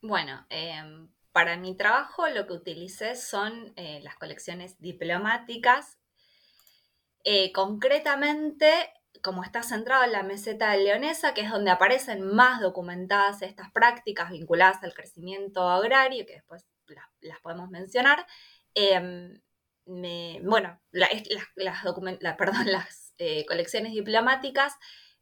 Bueno, 0.00 0.46
em, 0.48 1.08
para 1.32 1.56
mi 1.56 1.76
trabajo 1.76 2.28
lo 2.28 2.46
que 2.46 2.54
utilicé 2.54 3.14
son 3.14 3.74
las 3.76 4.16
colecciones 4.16 4.78
diplomáticas. 4.80 5.98
concretamente, 7.54 8.66
como 9.22 9.44
está 9.44 9.62
centrado 9.62 10.04
en 10.04 10.12
la 10.12 10.22
meseta 10.22 10.74
leonesa, 10.76 11.34
que 11.34 11.42
es 11.42 11.50
donde 11.50 11.70
aparecen 11.70 12.22
más 12.22 12.60
documentadas 12.60 13.42
estas 13.42 13.70
prácticas 13.72 14.30
vinculadas 14.30 14.82
al 14.82 14.94
crecimiento 14.94 15.68
agrario, 15.68 16.26
que 16.26 16.34
después 16.34 16.66
las, 17.20 17.40
podemos 17.40 17.70
mencionar. 17.70 18.26
Em, 18.74 19.40
bueno, 20.42 20.80
las, 20.92 21.10
perdón, 22.38 22.66
las 22.70 23.14
eh, 23.18 23.44
colecciones 23.46 23.92
diplomáticas 23.92 24.74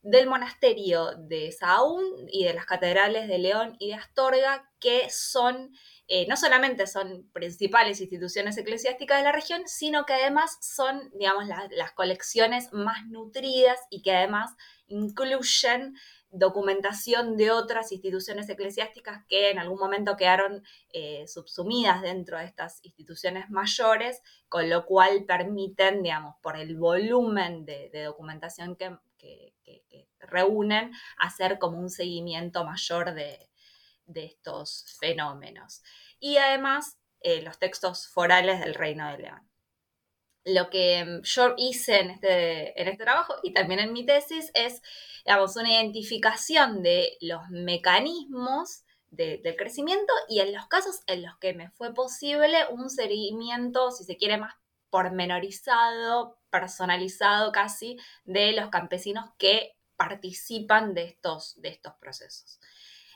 del 0.02 0.28
monasterio 0.28 1.12
de 1.16 1.50
Sahagún 1.52 2.04
y 2.30 2.44
de 2.44 2.54
las 2.54 2.66
catedrales 2.66 3.28
de 3.28 3.38
León 3.38 3.76
y 3.78 3.88
de 3.88 3.94
Astorga, 3.94 4.70
que 4.78 5.08
son, 5.10 5.72
eh, 6.10 6.26
no 6.26 6.38
solamente 6.38 6.86
son 6.86 7.28
principales 7.34 8.00
instituciones 8.00 8.56
eclesiásticas 8.56 9.18
de 9.18 9.24
la 9.24 9.32
región, 9.32 9.62
sino 9.66 10.06
que 10.06 10.14
además 10.14 10.56
son, 10.62 11.10
digamos, 11.12 11.44
las 11.46 11.92
colecciones 11.92 12.72
más 12.72 13.06
nutridas 13.08 13.78
y 13.90 14.00
que 14.00 14.16
además 14.16 14.56
incluyen 14.86 15.94
documentación 16.30 17.36
de 17.36 17.50
otras 17.50 17.92
instituciones 17.92 18.48
eclesiásticas 18.48 19.22
que 19.28 19.50
en 19.50 19.58
algún 19.58 19.78
momento 19.78 20.16
quedaron 20.16 20.62
eh, 20.94 21.26
subsumidas 21.26 22.00
dentro 22.00 22.38
de 22.38 22.46
estas 22.46 22.82
instituciones 22.84 23.50
mayores, 23.50 24.22
con 24.48 24.70
lo 24.70 24.86
cual 24.86 25.26
permiten, 25.26 26.02
digamos, 26.02 26.36
por 26.42 26.56
el 26.56 26.76
volumen 26.76 27.66
de, 27.66 27.90
documentación 28.04 28.76
que, 28.76 28.96
reúnen, 30.20 30.92
hacer 31.18 31.58
como 31.58 31.78
un 31.78 31.90
seguimiento 31.90 32.64
mayor 32.64 33.14
de, 33.14 33.48
estos 34.14 34.96
fenómenos. 34.98 35.82
Y 36.18 36.36
además, 36.36 36.98
eh, 37.20 37.42
los 37.42 37.58
textos 37.58 38.08
forales 38.08 38.60
del 38.60 38.74
Reino 38.74 39.10
de 39.10 39.18
León 39.18 39.48
lo 40.48 40.70
que 40.70 41.20
yo 41.22 41.54
hice 41.56 42.00
en 42.00 42.10
este, 42.10 42.80
en 42.80 42.88
este 42.88 43.04
trabajo 43.04 43.34
y 43.42 43.52
también 43.52 43.80
en 43.80 43.92
mi 43.92 44.04
tesis 44.04 44.50
es, 44.54 44.82
digamos, 45.24 45.56
una 45.56 45.72
identificación 45.72 46.82
de 46.82 47.16
los 47.20 47.48
mecanismos 47.50 48.82
del 49.10 49.56
crecimiento 49.56 50.12
y 50.28 50.40
en 50.40 50.52
los 50.52 50.66
casos 50.66 51.00
en 51.06 51.22
los 51.22 51.36
que 51.38 51.54
me 51.54 51.70
fue 51.70 51.94
posible 51.94 52.66
un 52.70 52.90
seguimiento, 52.90 53.90
si 53.90 54.04
se 54.04 54.16
quiere, 54.16 54.36
más 54.36 54.54
pormenorizado, 54.90 56.38
personalizado 56.50 57.50
casi, 57.52 57.98
de 58.24 58.52
los 58.52 58.68
campesinos 58.68 59.30
que 59.38 59.76
participan 59.96 60.94
de 60.94 61.04
estos, 61.04 61.60
de 61.60 61.70
estos 61.70 61.94
procesos. 61.94 62.60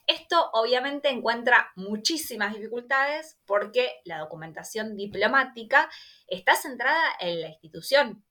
Esto 0.06 0.50
obviamente 0.52 1.08
encuentra 1.10 1.70
muchísimas 1.76 2.54
dificultades 2.54 3.38
porque 3.46 4.00
la 4.04 4.18
documentación 4.18 4.96
diplomática 4.96 5.88
está 6.26 6.54
centrada 6.56 7.02
en 7.20 7.40
la 7.40 7.48
institución 7.48 8.24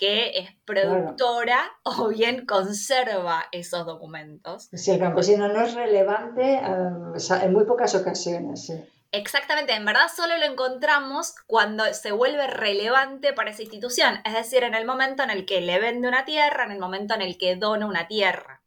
que 0.00 0.38
es 0.38 0.48
productora 0.64 1.60
o 1.84 2.08
bien 2.08 2.46
conserva 2.46 3.44
esos 3.52 3.84
documentos. 3.84 4.70
Si 4.72 4.90
el 4.90 4.98
campesino 4.98 5.46
no 5.48 5.60
es 5.60 5.74
relevante, 5.74 6.54
eh, 6.54 7.42
en 7.42 7.52
muy 7.52 7.66
pocas 7.66 7.94
ocasiones. 7.94 8.72
Exactamente, 9.12 9.74
en 9.74 9.84
verdad 9.84 10.06
solo 10.14 10.38
lo 10.38 10.44
encontramos 10.44 11.34
cuando 11.46 11.84
se 11.92 12.12
vuelve 12.12 12.46
relevante 12.46 13.32
para 13.32 13.50
esa 13.50 13.62
institución, 13.62 14.20
es 14.24 14.34
decir, 14.34 14.62
en 14.62 14.74
el 14.74 14.86
momento 14.86 15.22
en 15.22 15.30
el 15.30 15.44
que 15.44 15.60
le 15.60 15.80
vende 15.80 16.08
una 16.08 16.24
tierra, 16.24 16.64
en 16.64 16.70
el 16.70 16.78
momento 16.78 17.14
en 17.14 17.22
el 17.22 17.36
que 17.36 17.56
dona 17.56 17.86
una 17.86 18.06
tierra. 18.06 18.59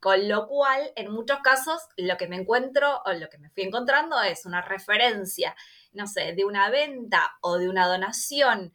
Con 0.00 0.28
lo 0.28 0.46
cual, 0.46 0.92
en 0.94 1.10
muchos 1.10 1.40
casos, 1.40 1.82
lo 1.96 2.16
que 2.16 2.28
me 2.28 2.36
encuentro 2.36 3.02
o 3.04 3.12
lo 3.12 3.28
que 3.28 3.38
me 3.38 3.50
fui 3.50 3.64
encontrando 3.64 4.20
es 4.22 4.46
una 4.46 4.62
referencia, 4.62 5.56
no 5.92 6.06
sé, 6.06 6.34
de 6.34 6.44
una 6.44 6.70
venta 6.70 7.36
o 7.40 7.58
de 7.58 7.68
una 7.68 7.88
donación 7.88 8.72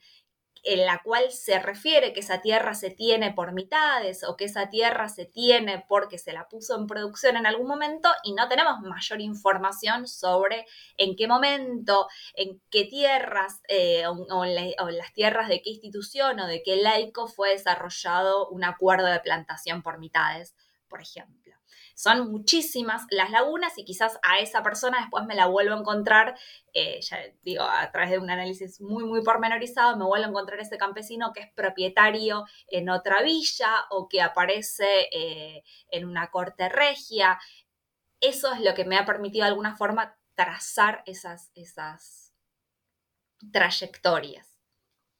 en 0.63 0.85
la 0.85 1.01
cual 1.03 1.31
se 1.31 1.59
refiere 1.59 2.13
que 2.13 2.21
esa 2.21 2.41
tierra 2.41 2.73
se 2.73 2.89
tiene 2.89 3.33
por 3.33 3.51
mitades 3.51 4.23
o 4.23 4.37
que 4.37 4.45
esa 4.45 4.69
tierra 4.69 5.09
se 5.09 5.25
tiene 5.25 5.85
porque 5.89 6.17
se 6.17 6.31
la 6.31 6.47
puso 6.47 6.77
en 6.77 6.87
producción 6.87 7.35
en 7.35 7.45
algún 7.45 7.67
momento 7.67 8.09
y 8.23 8.33
no 8.33 8.47
tenemos 8.47 8.79
mayor 8.79 9.19
información 9.19 10.07
sobre 10.07 10.65
en 10.97 11.17
qué 11.17 11.27
momento, 11.27 12.07
en 12.35 12.61
qué 12.69 12.85
tierras 12.85 13.61
eh, 13.67 14.07
o, 14.07 14.13
o, 14.13 14.45
en 14.45 14.97
las 14.97 15.13
tierras 15.13 15.49
de 15.49 15.61
qué 15.61 15.71
institución 15.71 16.39
o 16.39 16.47
de 16.47 16.63
qué 16.63 16.77
laico 16.77 17.27
fue 17.27 17.51
desarrollado 17.51 18.47
un 18.47 18.63
acuerdo 18.63 19.07
de 19.07 19.19
plantación 19.19 19.83
por 19.83 19.99
mitades 19.99 20.55
por 20.93 21.01
ejemplo. 21.01 21.55
Son 21.95 22.31
muchísimas 22.31 23.07
las 23.09 23.31
lagunas 23.31 23.75
y 23.79 23.83
quizás 23.83 24.19
a 24.21 24.37
esa 24.37 24.61
persona 24.61 24.99
después 24.99 25.25
me 25.25 25.33
la 25.33 25.47
vuelvo 25.47 25.73
a 25.73 25.79
encontrar, 25.79 26.37
eh, 26.71 27.01
ya 27.01 27.17
digo, 27.41 27.63
a 27.63 27.91
través 27.91 28.11
de 28.11 28.19
un 28.19 28.29
análisis 28.29 28.79
muy, 28.79 29.03
muy 29.03 29.23
pormenorizado, 29.23 29.97
me 29.97 30.05
vuelvo 30.05 30.27
a 30.27 30.29
encontrar 30.29 30.59
ese 30.59 30.77
campesino 30.77 31.33
que 31.33 31.39
es 31.39 31.51
propietario 31.55 32.45
en 32.67 32.89
otra 32.89 33.23
villa 33.23 33.71
o 33.89 34.07
que 34.07 34.21
aparece 34.21 35.09
eh, 35.11 35.63
en 35.89 36.05
una 36.07 36.29
corte 36.29 36.69
regia. 36.69 37.39
Eso 38.21 38.53
es 38.53 38.59
lo 38.59 38.75
que 38.75 38.85
me 38.85 38.97
ha 38.97 39.05
permitido 39.05 39.45
de 39.45 39.49
alguna 39.49 39.75
forma 39.75 40.15
trazar 40.35 41.01
esas, 41.07 41.49
esas 41.55 42.35
trayectorias. 43.51 44.59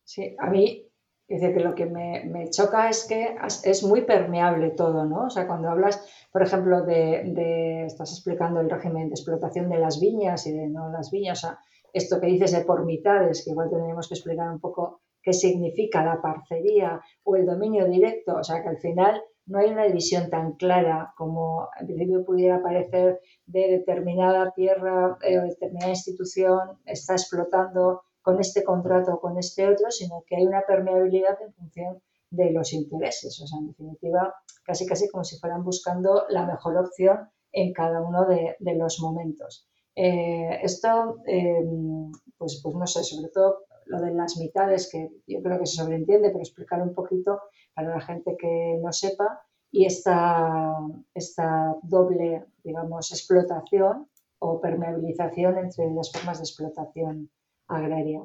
Sí, 0.04 0.36
a 0.38 0.46
mí 0.46 0.93
Dice 1.34 1.52
que 1.52 1.62
lo 1.62 1.74
que 1.74 1.88
me, 1.88 2.48
choca 2.52 2.90
es 2.90 3.08
que 3.08 3.36
es 3.64 3.84
muy 3.84 4.02
permeable 4.02 4.70
todo, 4.70 5.04
¿no? 5.04 5.26
O 5.26 5.30
sea, 5.32 5.48
cuando 5.48 5.68
hablas, 5.68 6.00
por 6.32 6.44
ejemplo, 6.44 6.84
de, 6.84 7.86
estás 7.88 8.12
explicando 8.12 8.60
el 8.60 8.70
régimen 8.70 9.10
de 9.10 9.16
explotación 9.16 9.68
de 9.68 9.80
las 9.80 10.00
viñas 10.00 10.46
y 10.46 10.52
de 10.52 10.68
no 10.68 10.92
las 10.92 11.10
viñas, 11.10 11.40
o 11.40 11.48
sea, 11.48 11.60
esto 11.92 12.22
que 12.22 12.28
dices 12.28 12.52
de 12.52 12.64
por 12.64 12.86
mitades, 12.86 13.44
que 13.44 13.50
igual 13.50 13.72
tendríamos 13.72 14.08
que 14.08 14.14
explicar 14.14 14.48
un 14.48 14.60
poco 14.60 15.02
qué 15.24 15.34
significa 15.34 16.06
la 16.06 16.22
parcería 16.22 17.02
o 17.24 17.36
el 17.36 17.48
dominio 17.48 17.88
directo, 17.88 18.36
o 18.36 18.44
sea, 18.44 18.62
que 18.62 18.70
al 18.70 18.78
final 18.78 19.20
no 19.48 19.58
hay 19.58 19.72
una 19.72 19.86
división 19.86 20.30
tan 20.30 20.52
clara 20.52 21.16
como 21.18 21.68
en 21.80 21.88
principio 21.88 22.24
pudiera 22.24 22.62
parecer 22.62 23.20
de 23.48 23.70
determinada 23.70 24.52
tierra 24.52 25.18
eh, 25.24 25.40
o 25.40 25.46
determinada 25.46 25.90
institución 25.90 26.78
está 26.86 27.14
explotando 27.14 28.04
con 28.24 28.40
este 28.40 28.64
contrato 28.64 29.14
o 29.14 29.20
con 29.20 29.38
este 29.38 29.68
otro, 29.68 29.92
sino 29.92 30.24
que 30.26 30.38
hay 30.38 30.46
una 30.46 30.62
permeabilidad 30.62 31.40
en 31.42 31.54
función 31.54 32.02
de 32.32 32.52
los 32.52 32.74
intereses. 32.74 33.40
O 33.42 33.46
sea, 33.46 33.60
en 33.60 33.68
definitiva, 33.68 34.34
casi 34.64 34.88
casi 34.88 35.08
como 35.10 35.24
si 35.24 35.38
fueran 35.38 35.64
buscando 35.64 36.26
la 36.30 36.46
mejor 36.46 36.78
opción 36.78 37.30
en 37.52 37.74
cada 37.74 38.02
uno 38.02 38.26
de, 38.26 38.56
los 38.76 39.00
momentos. 39.00 39.68
Eh, 39.96 40.60
esto, 40.64 41.18
em, 41.28 42.12
pues, 42.38 42.60
pues 42.64 42.76
no 42.76 42.88
sé, 42.88 43.04
sobre 43.04 43.30
todo 43.30 43.66
lo 43.86 44.02
de 44.02 44.14
las 44.14 44.38
mitades, 44.38 44.90
que 44.92 45.12
yo 45.28 45.44
creo 45.44 45.60
que 45.60 45.68
se 45.68 45.76
sobreentiende, 45.76 46.30
pero 46.30 46.40
explicar 46.40 46.82
un 46.82 46.94
poquito 46.94 47.42
para 47.76 47.90
la 47.90 48.02
gente 48.02 48.36
que 48.40 48.80
no 48.82 48.92
sepa, 48.92 49.42
y 49.72 49.86
esta, 49.86 50.78
esta 51.14 51.76
doble, 51.84 52.46
digamos, 52.64 53.12
explotación 53.12 54.08
o 54.40 54.62
permeabilización 54.62 55.58
entre 55.58 55.92
las 55.92 56.12
formas 56.12 56.38
de 56.38 56.44
explotación 56.44 57.30
agraria 57.68 58.22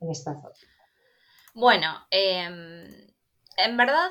en 0.00 0.10
esta 0.10 0.34
zona? 0.34 0.54
Bueno, 1.54 2.06
em, 2.10 3.14
en 3.56 3.76
verdad 3.76 4.10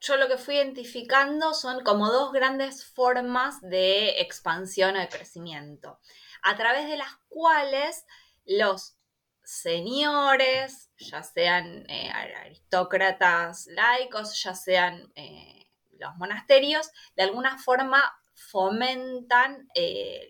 yo 0.00 0.16
lo 0.16 0.28
que 0.28 0.38
fui 0.38 0.56
identificando 0.56 1.54
son 1.54 1.82
como 1.82 2.10
dos 2.10 2.32
grandes 2.32 2.84
formas 2.84 3.60
de 3.60 4.20
expansión 4.20 4.96
o 4.96 5.00
de 5.00 5.08
crecimiento, 5.08 5.98
a 6.42 6.56
través 6.56 6.86
de 6.88 6.96
las 6.96 7.12
cuales 7.28 8.04
los 8.44 8.96
señores, 9.42 10.90
ya 10.98 11.22
sean 11.22 11.88
eh, 11.88 12.10
aristócratas 12.10 13.66
laicos, 13.68 14.40
ya 14.42 14.54
sean 14.54 15.12
eh, 15.14 15.70
los 15.98 16.14
monasterios, 16.16 16.90
de 17.16 17.22
alguna 17.22 17.58
forma 17.58 18.02
fomentan 18.36 19.68
eh, 19.74 20.28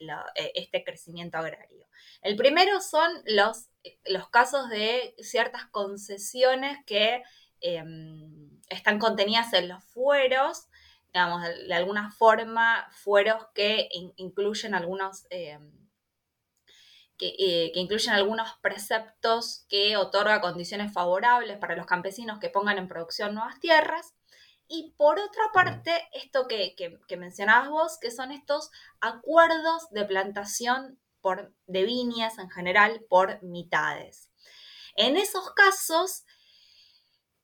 este 0.55 0.83
crecimiento 0.85 1.37
agrario. 1.39 1.87
El 2.23 2.37
primero 2.37 2.81
son 2.81 3.11
los, 3.27 3.69
los 4.07 4.29
casos 4.31 4.69
de 4.71 5.15
ciertas 5.19 5.67
concesiones 5.67 6.79
que 6.87 7.23
em, 7.61 8.61
están 8.71 8.99
contenidas 8.99 9.53
en 9.53 9.69
los 9.69 9.85
fueros 9.85 10.69
digamos, 11.17 11.43
de, 11.43 11.75
alguna 11.75 12.11
forma, 12.11 12.87
fueros 12.93 13.47
que 13.55 13.89
incluyen 14.17 14.75
algunos... 14.75 15.27
Eh, 15.31 15.59
eh, 17.19 17.73
que, 17.73 17.81
incluyen 17.81 18.13
algunos 18.13 18.53
preceptos 18.61 19.65
que 19.71 19.97
otorga 19.97 20.43
condiciones 20.43 20.93
favorables 20.93 21.57
para 21.57 21.75
los 21.75 21.87
campesinos 21.87 22.39
que 22.39 22.51
pongan 22.51 22.77
en 22.77 22.89
producción 22.89 23.35
nuevas 23.35 23.59
tierras. 23.61 24.13
Y 24.69 24.95
por 24.97 25.19
otra 25.19 25.45
parte, 25.53 25.93
esto 26.13 26.49
que, 26.49 26.75
que, 26.75 27.17
mencionabas 27.17 27.69
vos, 27.69 27.99
que 28.01 28.11
son 28.11 28.33
estos 28.33 28.71
acuerdos 29.01 29.89
de 29.91 30.05
plantación 30.05 30.99
por, 31.21 31.55
de 31.67 31.85
viñas 31.85 32.39
en 32.39 32.51
general 32.51 33.05
por 33.09 33.43
mitades. 33.43 34.31
En 34.97 35.17
esos 35.17 35.51
casos, 35.53 36.25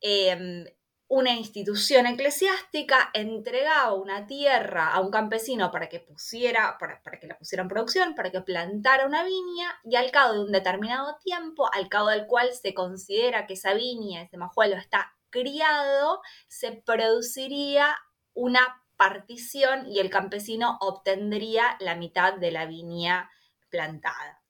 em, 0.01 0.67
una 1.15 1.35
institución 1.35 2.07
eclesiástica 2.07 3.11
entregaba 3.13 3.93
una 3.93 4.27
tierra 4.27 4.95
a 4.95 5.01
un 5.01 5.11
campesino 5.11 5.71
para 5.71 5.91
que 5.91 6.01
pusiera, 6.01 6.79
para, 6.79 7.03
que 7.21 7.27
la 7.27 7.37
pusiera 7.37 7.63
en 7.63 7.69
producción, 7.69 8.15
para 8.15 8.31
que 8.31 8.41
plantara 8.41 9.07
una 9.07 9.23
viña, 9.23 9.79
y 9.85 9.97
al 9.97 10.11
cabo 10.11 10.33
de 10.33 10.41
un 10.41 10.53
determinado 10.53 11.19
tiempo, 11.23 11.69
al 11.75 11.91
cabo 11.91 12.09
del 12.09 12.27
cual 12.27 12.55
se 12.55 12.73
considera 12.73 13.47
que 13.47 13.53
esa 13.55 13.75
viña, 13.75 14.23
ese 14.23 14.39
majuelo 14.39 14.77
está 14.77 15.15
criado, 15.33 16.23
se 16.47 16.71
produciría 16.71 17.99
una 18.35 18.81
partición 18.97 19.89
y 19.89 19.99
el 19.99 20.11
campesino 20.11 20.79
obtendría 20.81 21.77
la 21.81 21.97
mitad 21.97 22.35
de 22.35 22.53
la 22.53 22.67
viña 22.67 23.33
plantada. 23.69 24.41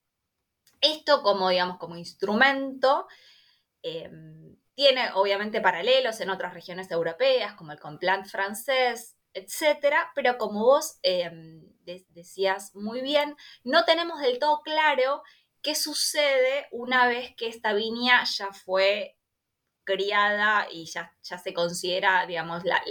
Esto 0.83 1.23
como, 1.23 1.49
digamos, 1.49 1.79
como 1.79 1.97
instrumento 1.97 3.07
em, 3.83 4.59
tiene 4.75 5.11
obviamente 5.15 5.63
paralelos 5.63 6.21
en 6.21 6.29
otras 6.29 6.53
regiones 6.53 6.91
europeas, 6.91 7.55
como 7.55 7.73
el 7.73 7.81
Complant 7.81 8.27
francés, 8.27 9.17
etcétera, 9.33 10.11
pero 10.15 10.37
como 10.37 10.65
vos 10.65 10.99
em, 11.03 11.63
decías 12.11 12.75
muy 12.75 13.01
bien, 13.01 13.37
no 13.65 13.85
tenemos 13.85 14.21
del 14.21 14.39
todo 14.39 14.61
claro 14.61 15.23
qué 15.63 15.75
sucede 15.75 16.67
una 16.73 17.07
vez 17.07 17.35
que 17.37 17.49
esta 17.49 17.73
viña 17.73 18.25
ya 18.25 18.53
fue 18.53 19.17
criada 19.85 20.67
y 20.71 20.87
ya, 20.87 21.13
ya 21.23 21.39
se 21.39 21.53
considera, 21.53 22.27
digamos, 22.27 22.63
la, 22.65 22.83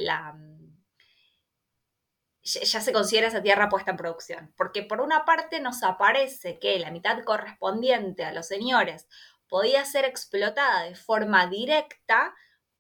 ya 2.44 2.82
se 2.82 2.94
considera 2.94 3.28
esa 3.28 3.42
tierra 3.42 3.70
puesta 3.70 3.92
en 3.92 3.98
producción. 3.98 4.54
Porque 4.58 4.84
por 4.84 5.02
una 5.02 5.26
parte 5.26 5.60
nos 5.60 5.84
aparece 5.84 6.60
que 6.60 6.80
la 6.80 6.92
mitad 6.92 7.24
correspondiente 7.24 8.26
a 8.26 8.34
los 8.34 8.48
señores 8.48 9.08
podía 9.48 9.86
ser 9.86 10.06
explotada 10.06 10.84
de 10.84 10.96
forma 10.96 11.48
directa, 11.48 12.34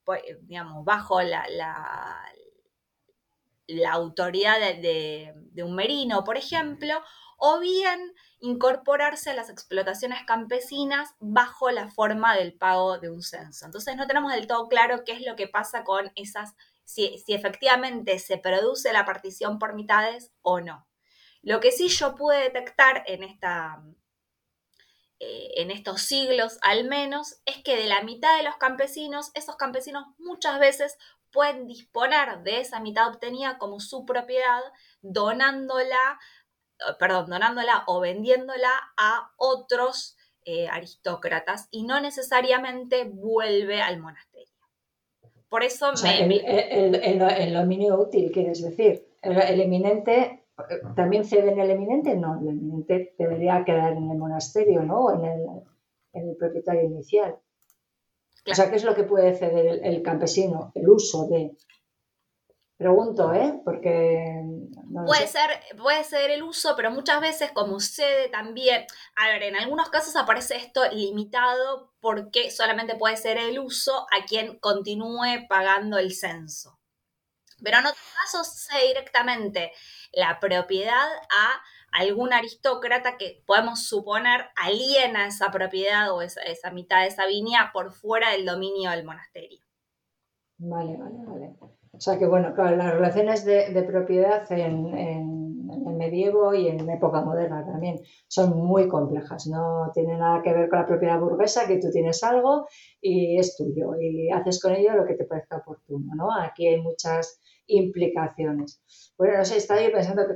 pues, 0.03 0.21
digamos, 0.41 0.83
bajo 0.85 1.21
la, 1.21 1.45
la, 3.67 3.91
autoridad 3.91 4.59
de, 4.59 5.33
un 5.63 5.75
merino, 5.75 6.23
por 6.23 6.37
ejemplo, 6.37 7.03
o 7.37 7.59
bien 7.59 8.13
incorporarse 8.41 9.29
a 9.29 9.35
las 9.35 9.49
explotaciones 9.49 10.23
campesinas 10.25 11.15
bajo 11.19 11.69
la 11.71 11.89
forma 11.89 12.35
del 12.35 12.53
pago 12.53 12.97
de 12.97 13.09
un 13.09 13.21
censo. 13.21 13.65
Entonces 13.65 13.95
no 13.95 14.07
tenemos 14.07 14.33
del 14.33 14.47
todo 14.47 14.67
claro 14.67 15.03
qué 15.05 15.13
es 15.13 15.25
lo 15.25 15.35
que 15.35 15.47
pasa 15.47 15.83
con 15.83 16.11
esas, 16.15 16.55
si, 16.83 17.19
si 17.19 17.33
efectivamente 17.33 18.19
se 18.19 18.37
produce 18.37 18.91
la 18.91 19.05
partición 19.05 19.59
por 19.59 19.75
mitades 19.75 20.31
o 20.41 20.59
no. 20.59 20.87
Lo 21.43 21.59
que 21.59 21.71
sí 21.71 21.87
yo 21.87 22.15
pude 22.15 22.39
detectar 22.39 23.03
en 23.07 23.23
esta, 23.23 23.81
eh, 25.19 25.51
en 25.57 25.69
estos 25.69 26.01
siglos 26.01 26.57
al 26.63 26.85
menos, 26.85 27.41
es 27.45 27.63
que 27.63 27.77
de 27.77 27.85
la 27.85 28.01
mitad 28.01 28.37
de 28.37 28.43
los 28.43 28.57
campesinos, 28.57 29.29
esos 29.35 29.55
campesinos 29.55 30.05
muchas 30.17 30.59
veces 30.59 30.97
pueden 31.31 31.67
disponer 31.67 32.43
de 32.43 32.59
esa 32.59 32.79
mitad 32.79 33.07
obtenida 33.07 33.57
como 33.57 33.79
su 33.79 34.05
propiedad, 34.05 34.61
donándola, 35.01 36.19
perdón, 36.99 37.29
donándola 37.29 37.83
o 37.87 37.99
vendiéndola 37.99 38.71
a 38.97 39.31
otros 39.37 40.17
eh, 40.45 40.67
aristócratas 40.67 41.67
y 41.71 41.83
no 41.83 42.01
necesariamente 42.01 43.05
vuelve 43.05 43.81
al 43.81 43.99
monasterio. 43.99 44.47
Por 45.49 45.63
eso 45.63 45.91
el, 45.91 47.53
dominio 47.53 47.99
útil, 47.99 48.31
quieres 48.31 48.61
decir. 48.61 49.05
el 49.21 49.61
eminente 49.61 50.41
¿También 50.95 51.25
cede 51.25 51.51
en 51.51 51.59
el 51.59 51.71
eminente? 51.71 52.15
No, 52.15 52.39
el 52.39 52.49
eminente 52.49 53.13
debería 53.17 53.63
quedar 53.65 53.93
en 53.93 54.09
el 54.11 54.17
monasterio, 54.17 54.83
¿no? 54.83 55.13
En 55.13 55.25
el, 55.25 55.45
en 56.13 56.29
el 56.29 56.35
propietario 56.35 56.83
inicial. 56.83 57.35
O 58.49 58.53
sea, 58.53 58.69
¿qué 58.69 58.75
es 58.75 58.83
lo 58.83 58.95
que 58.95 59.03
puede 59.03 59.33
ceder 59.33 59.81
el, 59.83 60.01
campesino? 60.01 60.71
El 60.75 60.89
uso 60.89 61.27
de. 61.27 61.55
Pregunto, 62.81 63.31
¿eh? 63.31 63.61
Porque. 63.63 64.41
puede, 65.05 65.27
ser, 65.27 65.51
puede 65.77 66.03
ser 66.03 66.31
el 66.31 66.41
uso, 66.41 66.73
pero 66.75 66.89
muchas 66.89 67.21
veces, 67.21 67.51
como 67.51 67.79
cede 67.79 68.27
también. 68.29 68.87
A 69.15 69.27
ver, 69.27 69.43
en 69.43 69.55
algunos 69.55 69.91
casos 69.91 70.15
aparece 70.15 70.55
esto 70.55 70.81
limitado 70.91 71.93
porque 71.99 72.49
solamente 72.49 72.95
puede 72.95 73.17
ser 73.17 73.37
el 73.37 73.59
uso 73.59 74.07
a 74.11 74.25
quien 74.25 74.57
continúe 74.57 75.45
pagando 75.47 75.99
el 75.99 76.11
censo. 76.11 76.79
Pero 77.63 77.77
en 77.77 77.85
otros 77.85 78.03
casos 78.19 78.47
cede 78.47 78.87
directamente 78.87 79.71
la 80.11 80.39
propiedad 80.39 81.07
a 81.29 81.61
algún 81.91 82.33
aristócrata 82.33 83.15
que 83.17 83.43
podemos 83.45 83.85
suponer 83.85 84.49
aliena 84.55 85.27
esa 85.27 85.51
propiedad 85.51 86.11
o 86.15 86.23
esa, 86.23 86.71
mitad 86.71 87.01
de 87.01 87.09
esa 87.09 87.27
viña 87.27 87.69
por 87.73 87.91
fuera 87.91 88.31
del 88.31 88.43
dominio 88.43 88.89
del 88.89 89.05
monasterio. 89.05 89.63
Vale, 90.57 90.97
vale, 90.97 91.17
vale. 91.27 91.70
O 92.01 92.03
sea 92.03 92.17
que, 92.17 92.25
bueno, 92.25 92.51
claro, 92.55 92.77
las 92.77 92.93
relaciones 92.95 93.45
de, 93.45 93.83
propiedad 93.83 94.51
en, 94.51 94.87
el 94.91 95.95
medievo 95.95 96.51
y 96.51 96.67
en 96.67 96.89
época 96.89 97.21
moderna 97.21 97.63
también 97.63 97.99
son 98.27 98.57
muy 98.57 98.87
complejas. 98.87 99.45
No 99.45 99.91
tiene 99.93 100.17
nada 100.17 100.41
que 100.41 100.51
ver 100.51 100.67
con 100.67 100.79
la 100.79 100.87
propiedad 100.87 101.19
burguesa, 101.19 101.67
que 101.67 101.77
tú 101.77 101.91
tienes 101.91 102.23
algo 102.23 102.65
y 102.99 103.37
es 103.37 103.55
tuyo 103.55 103.91
y 104.01 104.31
haces 104.31 104.59
con 104.59 104.73
ello 104.73 104.95
lo 104.95 105.05
que 105.05 105.13
te 105.13 105.25
parezca 105.25 105.57
oportuno, 105.57 106.15
¿no? 106.15 106.29
Aquí 106.35 106.65
hay 106.65 106.81
muchas 106.81 107.39
implicaciones. 107.67 108.81
Bueno, 109.15 109.37
no 109.37 109.45
sé, 109.45 109.57
estaba 109.57 109.79
yo 109.83 109.91
pensando 109.91 110.23
que 110.25 110.33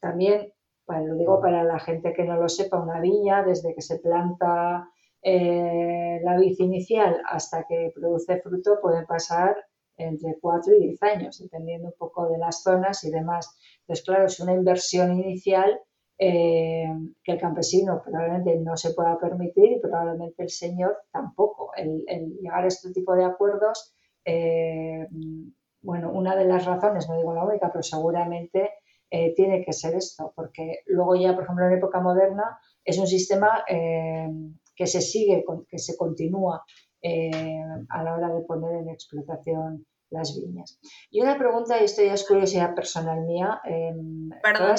también, 0.00 0.52
lo 0.88 1.14
digo 1.16 1.40
para 1.40 1.64
la 1.64 1.78
gente 1.78 2.12
que 2.12 2.24
no 2.24 2.36
lo 2.36 2.50
sepa, 2.50 2.82
una 2.82 3.00
viña, 3.00 3.42
desde 3.42 3.74
que 3.74 3.80
se 3.80 3.98
planta 3.98 4.90
eh, 5.22 6.20
la 6.22 6.36
vid 6.36 6.58
inicial 6.58 7.18
hasta 7.24 7.64
que 7.66 7.92
produce 7.94 8.42
fruto, 8.42 8.78
puede 8.82 9.06
pasar 9.06 9.56
entre 9.98 10.38
4 10.40 10.74
y 10.76 10.88
10 10.88 11.02
años, 11.02 11.38
dependiendo 11.38 11.88
un 11.88 11.94
poco 11.98 12.28
de 12.28 12.38
las 12.38 12.62
zonas 12.62 13.04
y 13.04 13.10
demás. 13.10 13.58
Entonces, 13.80 14.04
claro, 14.04 14.26
es 14.26 14.40
una 14.40 14.54
inversión 14.54 15.18
inicial 15.18 15.80
eh, 16.20 16.88
que 17.22 17.32
el 17.32 17.38
campesino 17.38 18.02
probablemente 18.02 18.56
no 18.56 18.76
se 18.76 18.92
pueda 18.92 19.16
permitir 19.20 19.70
y 19.70 19.80
probablemente 19.80 20.42
el 20.42 20.50
señor 20.50 20.98
tampoco. 21.12 21.70
El, 21.76 22.04
llegar 22.40 22.64
a 22.64 22.66
este 22.66 22.92
tipo 22.92 23.14
de 23.14 23.24
acuerdos 23.24 23.94
eh, 24.24 25.06
bueno, 25.80 26.10
una 26.10 26.34
de 26.34 26.44
las 26.44 26.64
razones, 26.64 27.08
no 27.08 27.16
digo 27.16 27.32
la 27.32 27.44
única, 27.44 27.70
pero 27.70 27.84
seguramente 27.84 28.70
eh, 29.10 29.32
tiene 29.36 29.64
que 29.64 29.72
ser 29.72 29.94
esto, 29.94 30.32
porque 30.34 30.80
luego 30.86 31.14
ya, 31.14 31.34
por 31.34 31.44
ejemplo, 31.44 31.66
en 31.66 31.78
época 31.78 32.00
moderna 32.00 32.58
es 32.84 32.98
un 32.98 33.06
sistema 33.06 33.64
que 33.68 34.86
se 34.86 35.00
sigue, 35.00 35.44
que 35.68 35.78
se 35.78 35.96
continúa 35.96 36.64
a 37.88 38.02
la 38.02 38.14
hora 38.14 38.34
de 38.34 38.40
poner 38.42 38.74
en 38.74 38.88
explotación 38.88 39.86
las 40.10 40.36
viñas. 40.36 40.78
Y 41.10 41.20
una 41.20 41.38
pregunta, 41.38 41.80
y 41.80 41.84
esto 41.84 42.02
ya 42.02 42.14
es 42.14 42.26
curiosidad 42.26 42.74
personal 42.74 43.20
mía. 43.22 43.60
Em, 43.64 44.30
Perdón, 44.42 44.76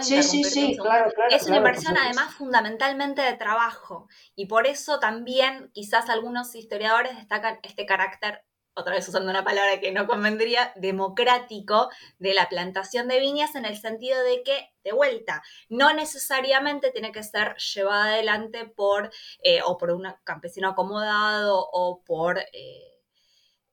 sí, 0.00 0.22
sí, 0.22 0.44
sí, 0.44 0.76
claro, 0.76 1.10
claro. 1.12 1.34
Es 1.34 1.46
una 1.46 1.56
inversión 1.56 1.96
además 1.96 2.34
fundamentalmente 2.34 3.22
de 3.22 3.34
trabajo 3.34 4.08
y 4.34 4.46
por 4.46 4.66
eso 4.66 4.98
también 4.98 5.70
quizás 5.72 6.08
algunos 6.08 6.54
historiadores 6.54 7.16
destacan 7.16 7.58
este 7.62 7.86
carácter 7.86 8.44
otra 8.78 8.94
vez 8.94 9.08
usando 9.08 9.30
una 9.30 9.44
palabra 9.44 9.80
que 9.80 9.90
no 9.90 10.06
convendría, 10.06 10.72
democrático 10.76 11.90
de 12.18 12.32
la 12.32 12.48
plantación 12.48 13.08
de 13.08 13.18
viñas 13.18 13.56
en 13.56 13.64
el 13.64 13.76
sentido 13.76 14.22
de 14.22 14.42
que, 14.44 14.70
de 14.84 14.92
vuelta, 14.92 15.42
no 15.68 15.92
necesariamente 15.92 16.92
tiene 16.92 17.10
que 17.10 17.24
ser 17.24 17.56
llevada 17.56 18.12
adelante 18.14 18.66
por, 18.66 19.10
eh, 19.42 19.60
o 19.64 19.76
por 19.78 19.90
un 19.90 20.06
campesino 20.24 20.68
acomodado 20.68 21.68
o 21.72 22.02
por... 22.04 22.38
Eh, 22.38 22.97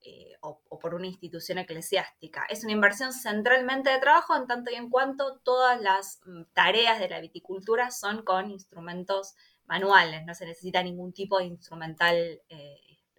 eh, 0.06 0.34
o, 0.40 0.60
por 0.78 0.94
una 0.94 1.08
institución 1.08 1.58
eclesiástica. 1.58 2.46
Es 2.48 2.62
una 2.62 2.72
inversión 2.72 3.12
centralmente 3.12 3.90
de 3.90 3.98
trabajo 3.98 4.36
en 4.36 4.46
tanto 4.46 4.70
y 4.70 4.76
en 4.76 4.88
cuanto 4.88 5.38
todas 5.40 5.80
las 5.80 6.20
mm, 6.24 6.42
tareas 6.54 7.00
de 7.00 7.08
la 7.08 7.20
viticultura 7.20 7.90
son 7.90 8.22
con 8.22 8.50
instrumentos 8.50 9.34
manuales, 9.64 10.24
no 10.24 10.34
se 10.34 10.46
necesita 10.46 10.82
ningún 10.82 11.12
tipo 11.12 11.38
de 11.38 11.46
instrumental 11.46 12.40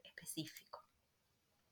específico. 0.03 0.79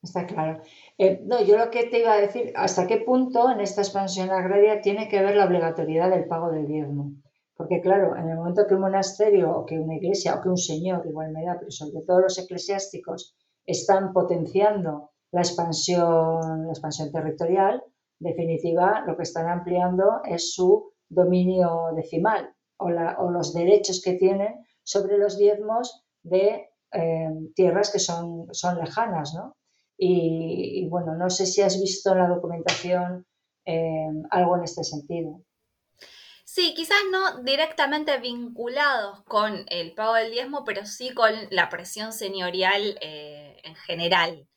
Está 0.05 0.27
claro. 0.27 0.61
Eh, 0.97 1.21
no, 1.25 1.41
yo 1.41 1.57
lo 1.57 1.71
que 1.71 1.85
te 1.85 1.99
iba 1.99 2.13
a 2.13 2.21
decir, 2.21 2.53
¿hasta 2.55 2.85
qué 2.85 2.97
punto 2.97 3.49
en 3.49 3.59
esta 3.59 3.81
expansión 3.81 4.29
agraria 4.29 4.81
tiene 4.81 5.07
que 5.07 5.21
ver 5.21 5.35
la 5.35 5.45
obligatoriedad 5.45 6.11
del 6.11 6.27
pago 6.27 6.51
del 6.51 6.67
diezmo? 6.67 7.13
Porque 7.55 7.81
claro, 7.81 8.15
en 8.15 8.29
el 8.29 8.35
momento 8.35 8.67
que 8.67 8.75
un 8.75 8.81
monasterio 8.81 9.49
o 9.51 9.65
que 9.65 9.79
una 9.79 9.95
iglesia 9.95 10.35
o 10.35 10.41
que 10.41 10.49
un 10.49 10.57
señor, 10.57 11.07
igual 11.07 11.31
me 11.31 11.43
da, 11.43 11.57
pero 11.57 11.71
sobre 11.71 12.05
todo 12.05 12.19
los 12.19 12.37
eclesiásticos, 12.37 13.35
están 13.65 14.13
potenciando 14.13 15.11
la 15.31 15.41
expansión, 15.41 16.71
territorial, 17.11 17.83
definitiva, 18.19 19.03
lo 19.05 19.17
que 19.17 19.23
están 19.23 19.47
ampliando 19.49 20.21
es 20.23 20.53
su 20.53 20.93
dominio 21.09 21.89
decimal 21.95 22.53
o, 22.77 22.89
los 22.89 23.53
derechos 23.53 24.01
que 24.01 24.13
tienen 24.13 24.65
sobre 24.83 25.17
los 25.17 25.37
diezmos 25.37 26.03
de 26.23 26.69
eh, 26.93 27.29
tierras 27.55 27.91
que 27.91 27.99
son, 27.99 28.47
son 28.53 28.77
lejanas, 28.79 29.33
¿no? 29.33 29.55
Y, 29.97 30.87
bueno, 30.89 31.15
no 31.15 31.29
sé 31.29 31.45
si 31.45 31.61
has 31.61 31.79
visto 31.79 32.11
en 32.11 32.17
la 32.19 32.27
documentación 32.27 33.25
eh, 33.65 34.07
algo 34.29 34.57
en 34.57 34.63
este 34.63 34.83
sentido. 34.83 35.41
Sí, 36.55 36.73
quizás 36.73 36.99
no 37.11 37.41
directamente 37.43 38.17
vinculados 38.17 39.21
con 39.25 39.65
el 39.67 39.93
pago 39.93 40.13
del 40.13 40.31
diezmo, 40.31 40.63
pero 40.63 40.85
sí 40.85 41.13
con 41.13 41.33
la 41.49 41.67
presión 41.67 42.13
señorial 42.13 42.97
eh, 43.01 43.59
en 43.65 43.75
general. 43.75 44.47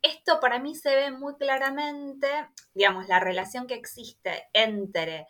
Esto 0.00 0.38
para 0.38 0.60
mí 0.60 0.76
se 0.76 0.94
ve 0.94 1.10
muy 1.10 1.34
claramente, 1.34 2.28
digamos, 2.74 3.08
la 3.08 3.18
relación 3.18 3.66
que 3.66 3.74
existe 3.74 4.48
entre 4.52 5.26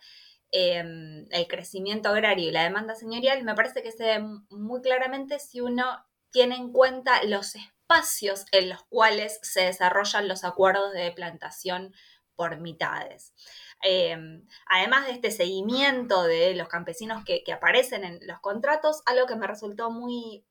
em, 0.51 1.25
el 1.31 1.47
crecimiento 1.47 2.09
agrario 2.09 2.49
y 2.49 2.51
la 2.51 2.61
demanda 2.61 2.93
señorial, 2.93 3.43
me 3.43 3.55
parece 3.55 3.81
que 3.81 3.91
se 3.91 4.03
ve 4.03 4.19
muy 4.51 4.83
claramente 4.83 5.39
si 5.39 5.61
uno 5.61 5.83
tiene 6.29 6.57
en 6.57 6.71
cuenta 6.71 7.23
los 7.23 7.55
espacios 7.55 8.45
en 8.51 8.69
los 8.69 8.83
cuales 8.83 9.39
se 9.41 9.61
desarrollan 9.61 10.27
los 10.27 10.43
acuerdos 10.43 10.93
de 10.93 11.11
plantación 11.11 11.91
por 12.39 12.57
mitades. 12.61 13.33
Em, 13.81 14.47
además 14.67 15.05
de 15.07 15.11
este 15.11 15.29
seguimiento 15.29 16.23
de 16.23 16.55
los 16.55 16.69
campesinos 16.69 17.25
que, 17.25 17.43
aparecen 17.51 18.05
en 18.05 18.19
los 18.25 18.39
contratos, 18.39 19.01
algo 19.05 19.27
que 19.27 19.35
me 19.35 19.45
resultó 19.45 19.91
muy 19.91 20.45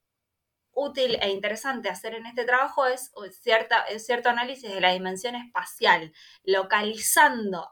útil 0.73 1.17
e 1.23 1.31
interesante 1.31 1.89
hacer 1.89 2.15
en 2.15 2.27
este 2.27 2.45
trabajo 2.45 2.87
es 2.87 3.11
cierta, 3.41 3.87
cierto 3.99 4.29
análisis 4.29 4.71
de 4.71 4.83
la 4.83 4.93
dimensión 4.93 5.35
espacial, 5.35 6.13
localizando 6.45 7.71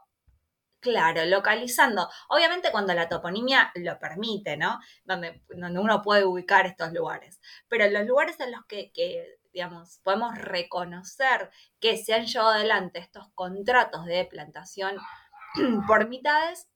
Claro, 0.79 1.25
localizando. 1.25 2.07
Obviamente 2.29 2.71
cuando 2.71 2.93
la 2.93 3.09
toponimia 3.09 3.71
lo 3.75 3.99
permite, 3.99 4.57
¿no? 4.57 4.79
Donde, 5.03 5.43
donde 5.49 5.79
uno 5.79 6.01
puede 6.03 6.23
ubicar 6.23 6.67
estos 6.67 6.93
lugares. 6.93 7.41
Pero 7.67 7.89
los 7.89 8.05
lugares 8.05 8.39
en 8.39 8.51
los 8.51 8.63
que, 8.67 8.91
que, 8.93 9.36
podemos 10.03 10.37
reconocer 10.37 11.49
que 11.79 11.97
se 11.97 12.13
han 12.13 12.25
llevado 12.25 12.51
adelante 12.51 12.99
estos 12.99 13.27
contratos 13.33 14.05
de 14.05 14.25
plantación 14.25 14.97
por 15.87 16.07
mitades, 16.09 16.67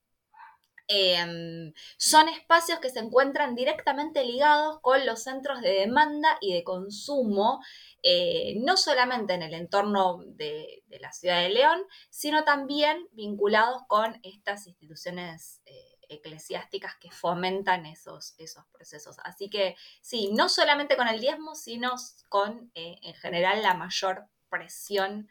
em, 0.87 1.73
son 1.97 2.27
espacios 2.29 2.79
que 2.79 2.89
se 2.89 2.99
encuentran 2.99 3.55
directamente 3.55 4.25
ligados 4.25 4.79
con 4.81 5.05
los 5.05 5.23
centros 5.23 5.61
de 5.61 5.71
demanda 5.71 6.37
y 6.41 6.53
de 6.53 6.63
consumo, 6.63 7.61
eh, 8.03 8.55
no 8.57 8.77
solamente 8.77 9.33
en 9.33 9.43
el 9.43 9.53
entorno 9.53 10.23
de, 10.25 10.83
la 10.99 11.11
ciudad 11.13 11.41
de 11.41 11.49
León, 11.49 11.81
sino 12.09 12.43
también 12.43 13.07
vinculados 13.11 13.81
con 13.87 14.19
estas 14.23 14.67
instituciones 14.67 15.61
eh, 15.65 15.90
eclesiásticas 16.11 16.95
que 16.99 17.09
fomentan 17.09 17.85
esos, 17.85 18.35
esos 18.37 18.65
procesos. 18.67 19.17
Así 19.23 19.49
que 19.49 19.75
sí, 20.01 20.31
no 20.33 20.49
solamente 20.49 20.97
con 20.97 21.07
el 21.07 21.19
diezmo, 21.19 21.55
sino 21.55 21.95
con 22.29 22.71
eh, 22.75 22.97
en 23.01 23.13
general 23.15 23.61
la 23.61 23.73
mayor 23.73 24.27
presión 24.49 25.29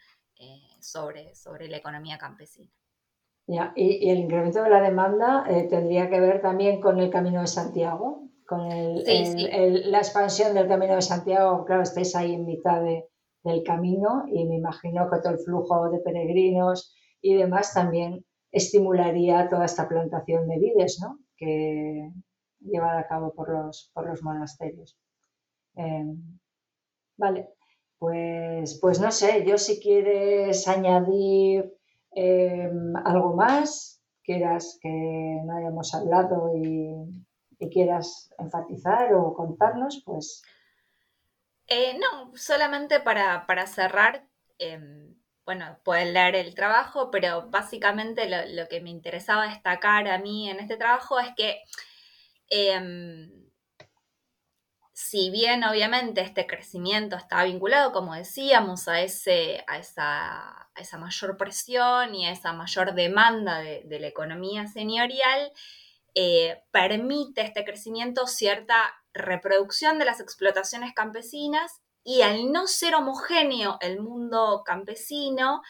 sobre, 0.81 1.35
sobre 1.35 1.69
la 1.69 1.77
economía 1.77 2.17
campesina 2.17 2.73
y, 3.75 4.09
el 4.11 4.19
incremento 4.19 4.63
de 4.63 4.71
la 4.71 4.81
demanda 4.81 5.45
eh, 5.49 5.65
tendría 5.69 6.09
que 6.09 6.21
ver 6.21 6.41
también 6.41 6.81
con 6.81 7.01
el 7.01 7.11
Camino 7.11 7.41
de 7.41 7.47
Santiago, 7.47 8.29
con 8.47 8.69
la 8.69 9.99
expansión 9.99 10.55
del 10.55 10.69
Camino 10.69 10.95
de 10.95 11.03
Santiago. 11.03 11.65
Claro, 11.65 11.83
estáis 11.83 12.15
ahí 12.17 12.35
en 12.35 12.47
mitad 12.47 12.81
del 12.83 13.63
camino 13.65 14.25
y 14.29 14.45
me 14.45 14.57
imagino 14.57 15.09
que 15.11 15.19
todo 15.21 15.33
el 15.33 15.39
flujo 15.39 15.91
de 15.91 15.99
peregrinos 16.01 16.95
y 17.21 17.35
demás 17.35 17.75
también 17.75 18.25
estimularía 18.53 19.49
toda 19.49 19.65
esta 19.65 19.89
plantación 19.89 20.49
de 20.49 20.59
vides 20.59 20.99
¿no? 21.01 21.19
que 21.37 22.11
llevada 22.61 23.01
a 23.01 23.07
cabo 23.07 23.33
por 23.35 23.51
los, 23.51 23.91
por 23.95 24.09
los 24.09 24.23
monasterios. 24.23 24.99
Em, 25.75 26.39
vale, 27.17 27.51
pues, 27.99 28.79
pues 28.81 29.01
no 29.01 29.11
sé, 29.11 29.45
yo 29.47 29.57
si 29.59 29.81
quieres 29.81 30.67
añadir 30.69 31.73
Em, 32.13 32.97
¿Algo 33.05 33.35
más 33.35 34.03
quieras 34.25 34.79
que 34.83 34.89
no 34.89 35.57
hayamos 35.57 35.95
hablado 35.95 36.53
y, 36.57 37.27
quieras 37.71 38.33
enfatizar 38.39 39.13
o 39.13 39.35
contarnos? 39.35 40.03
Pues. 40.05 40.43
Eh, 41.67 41.99
no, 41.99 42.35
solamente 42.35 43.01
para, 43.01 43.67
cerrar, 43.67 44.27
em, 44.59 45.15
bueno, 45.51 45.81
pueden 45.83 46.15
leer 46.15 46.37
el 46.37 46.55
trabajo, 46.55 47.11
pero 47.11 47.51
básicamente 47.51 48.29
lo, 48.29 48.69
que 48.69 48.81
me 48.81 48.91
interesaba 48.91 49.49
destacar 49.49 50.07
a 50.07 50.17
mí 50.19 50.49
en 50.49 50.61
este 50.61 50.77
trabajo 50.77 51.19
es 51.19 51.35
que 51.37 51.61
em, 52.51 53.29
si 54.93 55.29
bien 55.31 55.65
obviamente 55.65 56.21
este 56.21 56.47
crecimiento 56.47 57.17
está 57.17 57.43
vinculado, 57.43 57.91
como 57.91 58.15
decíamos, 58.15 58.87
a, 58.87 59.01
ese, 59.01 59.65
a, 59.67 59.79
esa, 59.79 60.71
esa 60.77 60.99
mayor 60.99 61.37
presión 61.37 62.15
y 62.15 62.27
a 62.27 62.31
esa 62.31 62.53
mayor 62.53 62.95
demanda 62.95 63.59
de, 63.59 63.99
la 63.99 64.07
economía 64.07 64.69
señorial, 64.69 65.51
eh, 66.15 66.63
permite 66.71 67.41
este 67.41 67.65
crecimiento 67.65 68.29
cierta 68.29 68.77
reproducción 69.13 69.99
de 69.99 70.05
las 70.05 70.21
explotaciones 70.21 70.95
campesinas 70.95 71.81
y 72.05 72.23
al 72.23 72.53
no 72.53 72.67
ser 72.67 72.95
homogéneo 72.95 73.79
el 73.81 74.01
mundo 74.01 74.63
campesino, 74.65 75.63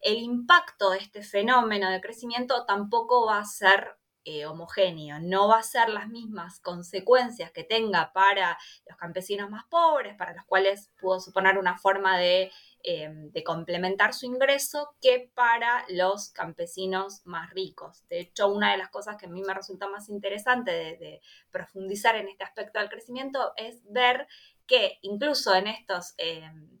el 0.00 0.18
impacto 0.18 0.90
de 0.90 0.98
este 0.98 1.22
fenómeno 1.22 1.90
de 1.90 2.00
crecimiento 2.00 2.64
tampoco 2.66 3.26
va 3.26 3.38
a 3.38 3.44
ser 3.44 3.98
eh, 4.30 4.44
homogéneo, 4.44 5.20
no 5.20 5.48
va 5.48 5.58
a 5.58 5.62
ser 5.62 5.88
las 5.88 6.08
mismas 6.08 6.60
consecuencias 6.60 7.50
que 7.50 7.64
tenga 7.64 8.12
para 8.12 8.58
los 8.86 8.98
campesinos 8.98 9.48
más 9.48 9.64
pobres, 9.70 10.16
para 10.18 10.34
los 10.34 10.44
cuales 10.44 10.90
pudo 11.00 11.18
suponer 11.18 11.56
una 11.56 11.78
forma 11.78 12.18
de, 12.18 12.52
em, 12.82 13.32
complementar 13.42 14.12
su 14.12 14.26
ingreso, 14.26 14.94
que 15.00 15.30
para 15.34 15.86
los 15.88 16.28
campesinos 16.28 17.22
más 17.24 17.48
ricos. 17.54 18.06
De 18.08 18.20
hecho, 18.20 18.48
una 18.48 18.72
de 18.72 18.76
las 18.76 18.90
cosas 18.90 19.16
que 19.16 19.24
a 19.26 19.30
mí 19.30 19.40
me 19.40 19.54
resulta 19.54 19.88
más 19.88 20.10
interesante 20.10 20.72
de, 20.72 21.22
profundizar 21.50 22.14
en 22.16 22.28
este 22.28 22.44
aspecto 22.44 22.80
del 22.80 22.90
crecimiento 22.90 23.54
es 23.56 23.82
ver 23.90 24.28
que 24.68 24.98
incluso 25.02 25.54
en 25.56 25.66
estos... 25.66 26.14
Em, 26.18 26.78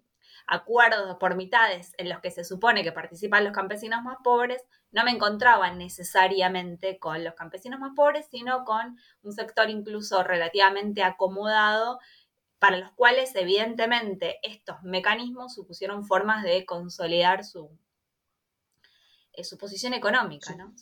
acuerdos 0.48 1.16
por 1.18 1.36
mitades 1.36 1.92
en 1.98 2.08
los 2.08 2.20
que 2.20 2.30
se 2.30 2.42
supone 2.42 2.82
que 2.82 2.90
participan 2.90 3.44
los 3.44 3.52
campesinos 3.52 4.02
más 4.02 4.16
pobres, 4.24 4.64
no 4.90 5.04
me 5.04 5.10
encontraba 5.10 5.70
necesariamente 5.70 6.98
con 6.98 7.22
los 7.22 7.34
campesinos 7.34 7.78
más 7.78 7.92
pobres, 7.94 8.26
sino 8.30 8.64
con 8.64 8.96
un 9.22 9.32
sector 9.32 9.68
incluso 9.68 10.24
relativamente 10.24 11.02
acomodado, 11.02 12.00
para 12.58 12.78
los 12.78 12.90
cuales 12.92 13.36
evidentemente 13.36 14.38
estos 14.42 14.82
mecanismos 14.82 15.54
supusieron 15.54 16.04
formas 16.04 16.42
de 16.42 16.64
consolidar 16.64 17.44
su, 17.44 17.70
eh, 19.34 19.44
su 19.44 19.58
posición 19.58 19.92
económica. 19.92 20.56
¿no? 20.56 20.74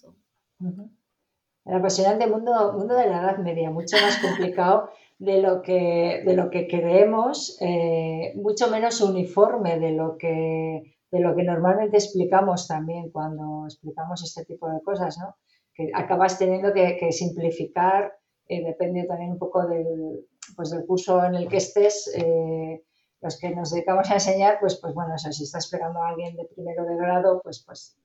El 1.65 1.75
apasionante 1.75 2.29
mundo, 2.29 2.73
mundo 2.73 2.95
de 2.95 3.09
la 3.09 3.21
Edad 3.21 3.39
Media, 3.39 3.71
mucho 3.71 3.97
más 4.01 4.17
complicado 4.19 4.91
de 5.19 5.41
lo 5.41 5.63
que, 5.63 6.23
de 6.25 6.35
lo 6.35 6.51
que 6.51 6.69
creemos, 6.69 7.57
eh, 7.61 8.33
mucho 8.37 8.69
menos 8.71 9.01
uniforme 9.01 9.79
de 9.79 9.93
lo 9.93 10.17
que 10.19 10.97
de 11.11 11.21
lo 11.21 11.35
que 11.37 11.45
normalmente 11.45 11.97
explicamos 11.97 12.67
también 12.67 13.11
cuando 13.11 13.65
explicamos 13.65 14.23
este 14.25 14.45
tipo 14.45 14.69
de 14.69 14.83
cosas, 14.83 15.17
¿no? 15.19 15.37
Que 15.75 15.91
acabas 15.95 16.39
teniendo 16.39 16.73
que, 16.73 17.13
simplificar, 17.13 18.13
eh, 18.49 18.65
depende 18.65 19.05
también 19.05 19.33
un 19.33 19.39
poco 19.39 19.67
del, 19.67 20.27
pues 20.57 20.71
del 20.71 20.85
curso 20.85 21.25
en 21.25 21.37
el 21.37 21.49
que 21.49 21.59
estés. 21.59 22.13
Eh, 22.17 22.83
los 23.21 23.39
que 23.39 23.51
nos 23.51 23.71
dedicamos 23.71 24.11
a 24.11 24.15
enseñar, 24.15 24.59
pues, 24.61 24.79
pues 24.81 24.95
bueno, 24.95 25.17
si 25.17 25.29
estás 25.29 25.65
explicando 25.65 26.01
a 26.03 26.09
alguien 26.09 26.37
de 26.37 26.45
primero 26.45 26.85
de 26.85 26.97
grado, 26.97 27.41
pues, 27.43 27.63
pues 27.65 27.97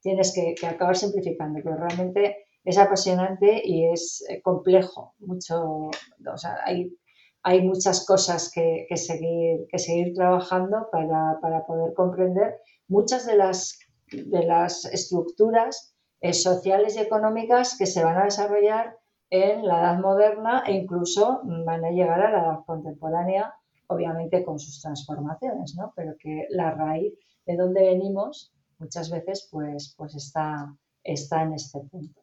tienes 0.00 0.32
que, 0.34 0.54
acabar 0.66 0.96
simplificando, 0.96 1.60
pero 1.62 1.76
realmente 1.76 2.46
es 2.64 2.78
apasionante 2.78 3.60
y 3.64 3.86
es 3.86 4.24
eh, 4.28 4.40
complejo, 4.42 5.14
mucho, 5.18 5.62
o 5.64 6.36
sea, 6.36 6.58
hay 6.64 6.96
hay 7.42 7.62
muchas 7.62 8.06
cosas 8.06 8.50
que, 8.54 8.86
seguir, 8.96 9.66
que 9.68 9.78
seguir 9.78 10.14
trabajando 10.14 10.88
para, 10.92 11.66
poder 11.66 11.92
comprender 11.94 12.56
muchas 12.88 13.26
de 13.26 13.36
las, 13.36 13.78
de 14.12 14.44
las 14.44 14.84
estructuras 14.84 15.94
eh, 16.20 16.32
sociales 16.32 16.96
y 16.96 17.00
económicas 17.00 17.76
que 17.76 17.86
se 17.86 18.04
van 18.04 18.18
a 18.18 18.24
desarrollar 18.24 18.96
en 19.30 19.66
la 19.66 19.80
edad 19.80 19.98
moderna 19.98 20.62
e 20.66 20.72
incluso 20.72 21.40
van 21.42 21.84
a 21.84 21.90
llegar 21.90 22.20
a 22.20 22.30
la 22.30 22.38
edad 22.38 22.64
contemporánea, 22.64 23.54
obviamente 23.88 24.44
con 24.44 24.58
sus 24.58 24.80
transformaciones, 24.80 25.74
¿no? 25.76 25.92
pero 25.96 26.14
que 26.18 26.46
la 26.50 26.72
raíz 26.72 27.14
de 27.46 27.56
donde 27.56 27.82
venimos 27.82 28.52
muchas 28.78 29.10
veces 29.10 29.48
pues, 29.50 29.94
pues 29.96 30.14
está, 30.14 30.76
está 31.02 31.42
en 31.42 31.54
este 31.54 31.80
punto. 31.80 32.21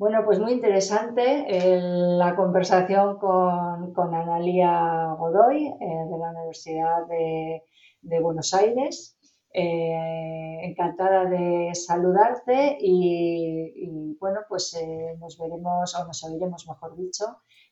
Bueno, 0.00 0.24
pues 0.24 0.38
muy 0.38 0.52
interesante 0.52 1.44
la 1.82 2.34
conversación 2.34 3.18
con, 3.18 3.92
con 3.92 4.14
Analia 4.14 5.12
Godoy 5.18 5.66
eh, 5.66 5.74
de 5.78 6.18
la 6.18 6.30
Universidad 6.30 7.06
de, 7.06 8.20
Buenos 8.22 8.54
Aires. 8.54 9.18
Eh, 9.52 10.60
encantada 10.62 11.26
de 11.26 11.74
saludarte 11.74 12.78
y, 12.80 14.16
bueno, 14.18 14.40
pues 14.48 14.74
eh, 14.80 15.16
nos 15.18 15.36
veremos 15.36 15.94
o 15.94 16.06
nos 16.06 16.24
oiremos, 16.24 16.66
mejor 16.66 16.96
dicho, 16.96 17.26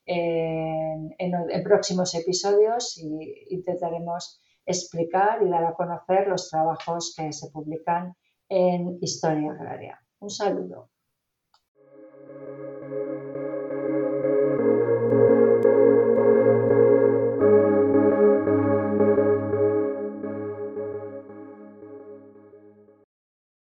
en, 0.05 1.15
en, 1.19 1.63
próximos 1.65 2.15
episodios 2.15 2.99
y 2.99 3.55
intentaremos 3.55 4.43
explicar 4.67 5.43
y 5.43 5.49
dar 5.49 5.65
a 5.65 5.73
conocer 5.73 6.29
los 6.29 6.51
trabajos 6.51 7.15
que 7.17 7.33
se 7.33 7.51
publican 7.51 8.15
en 8.51 8.99
Historia 9.01 9.53
Agraria. 9.53 9.99
Un 10.21 10.29
saludo. 10.29 10.91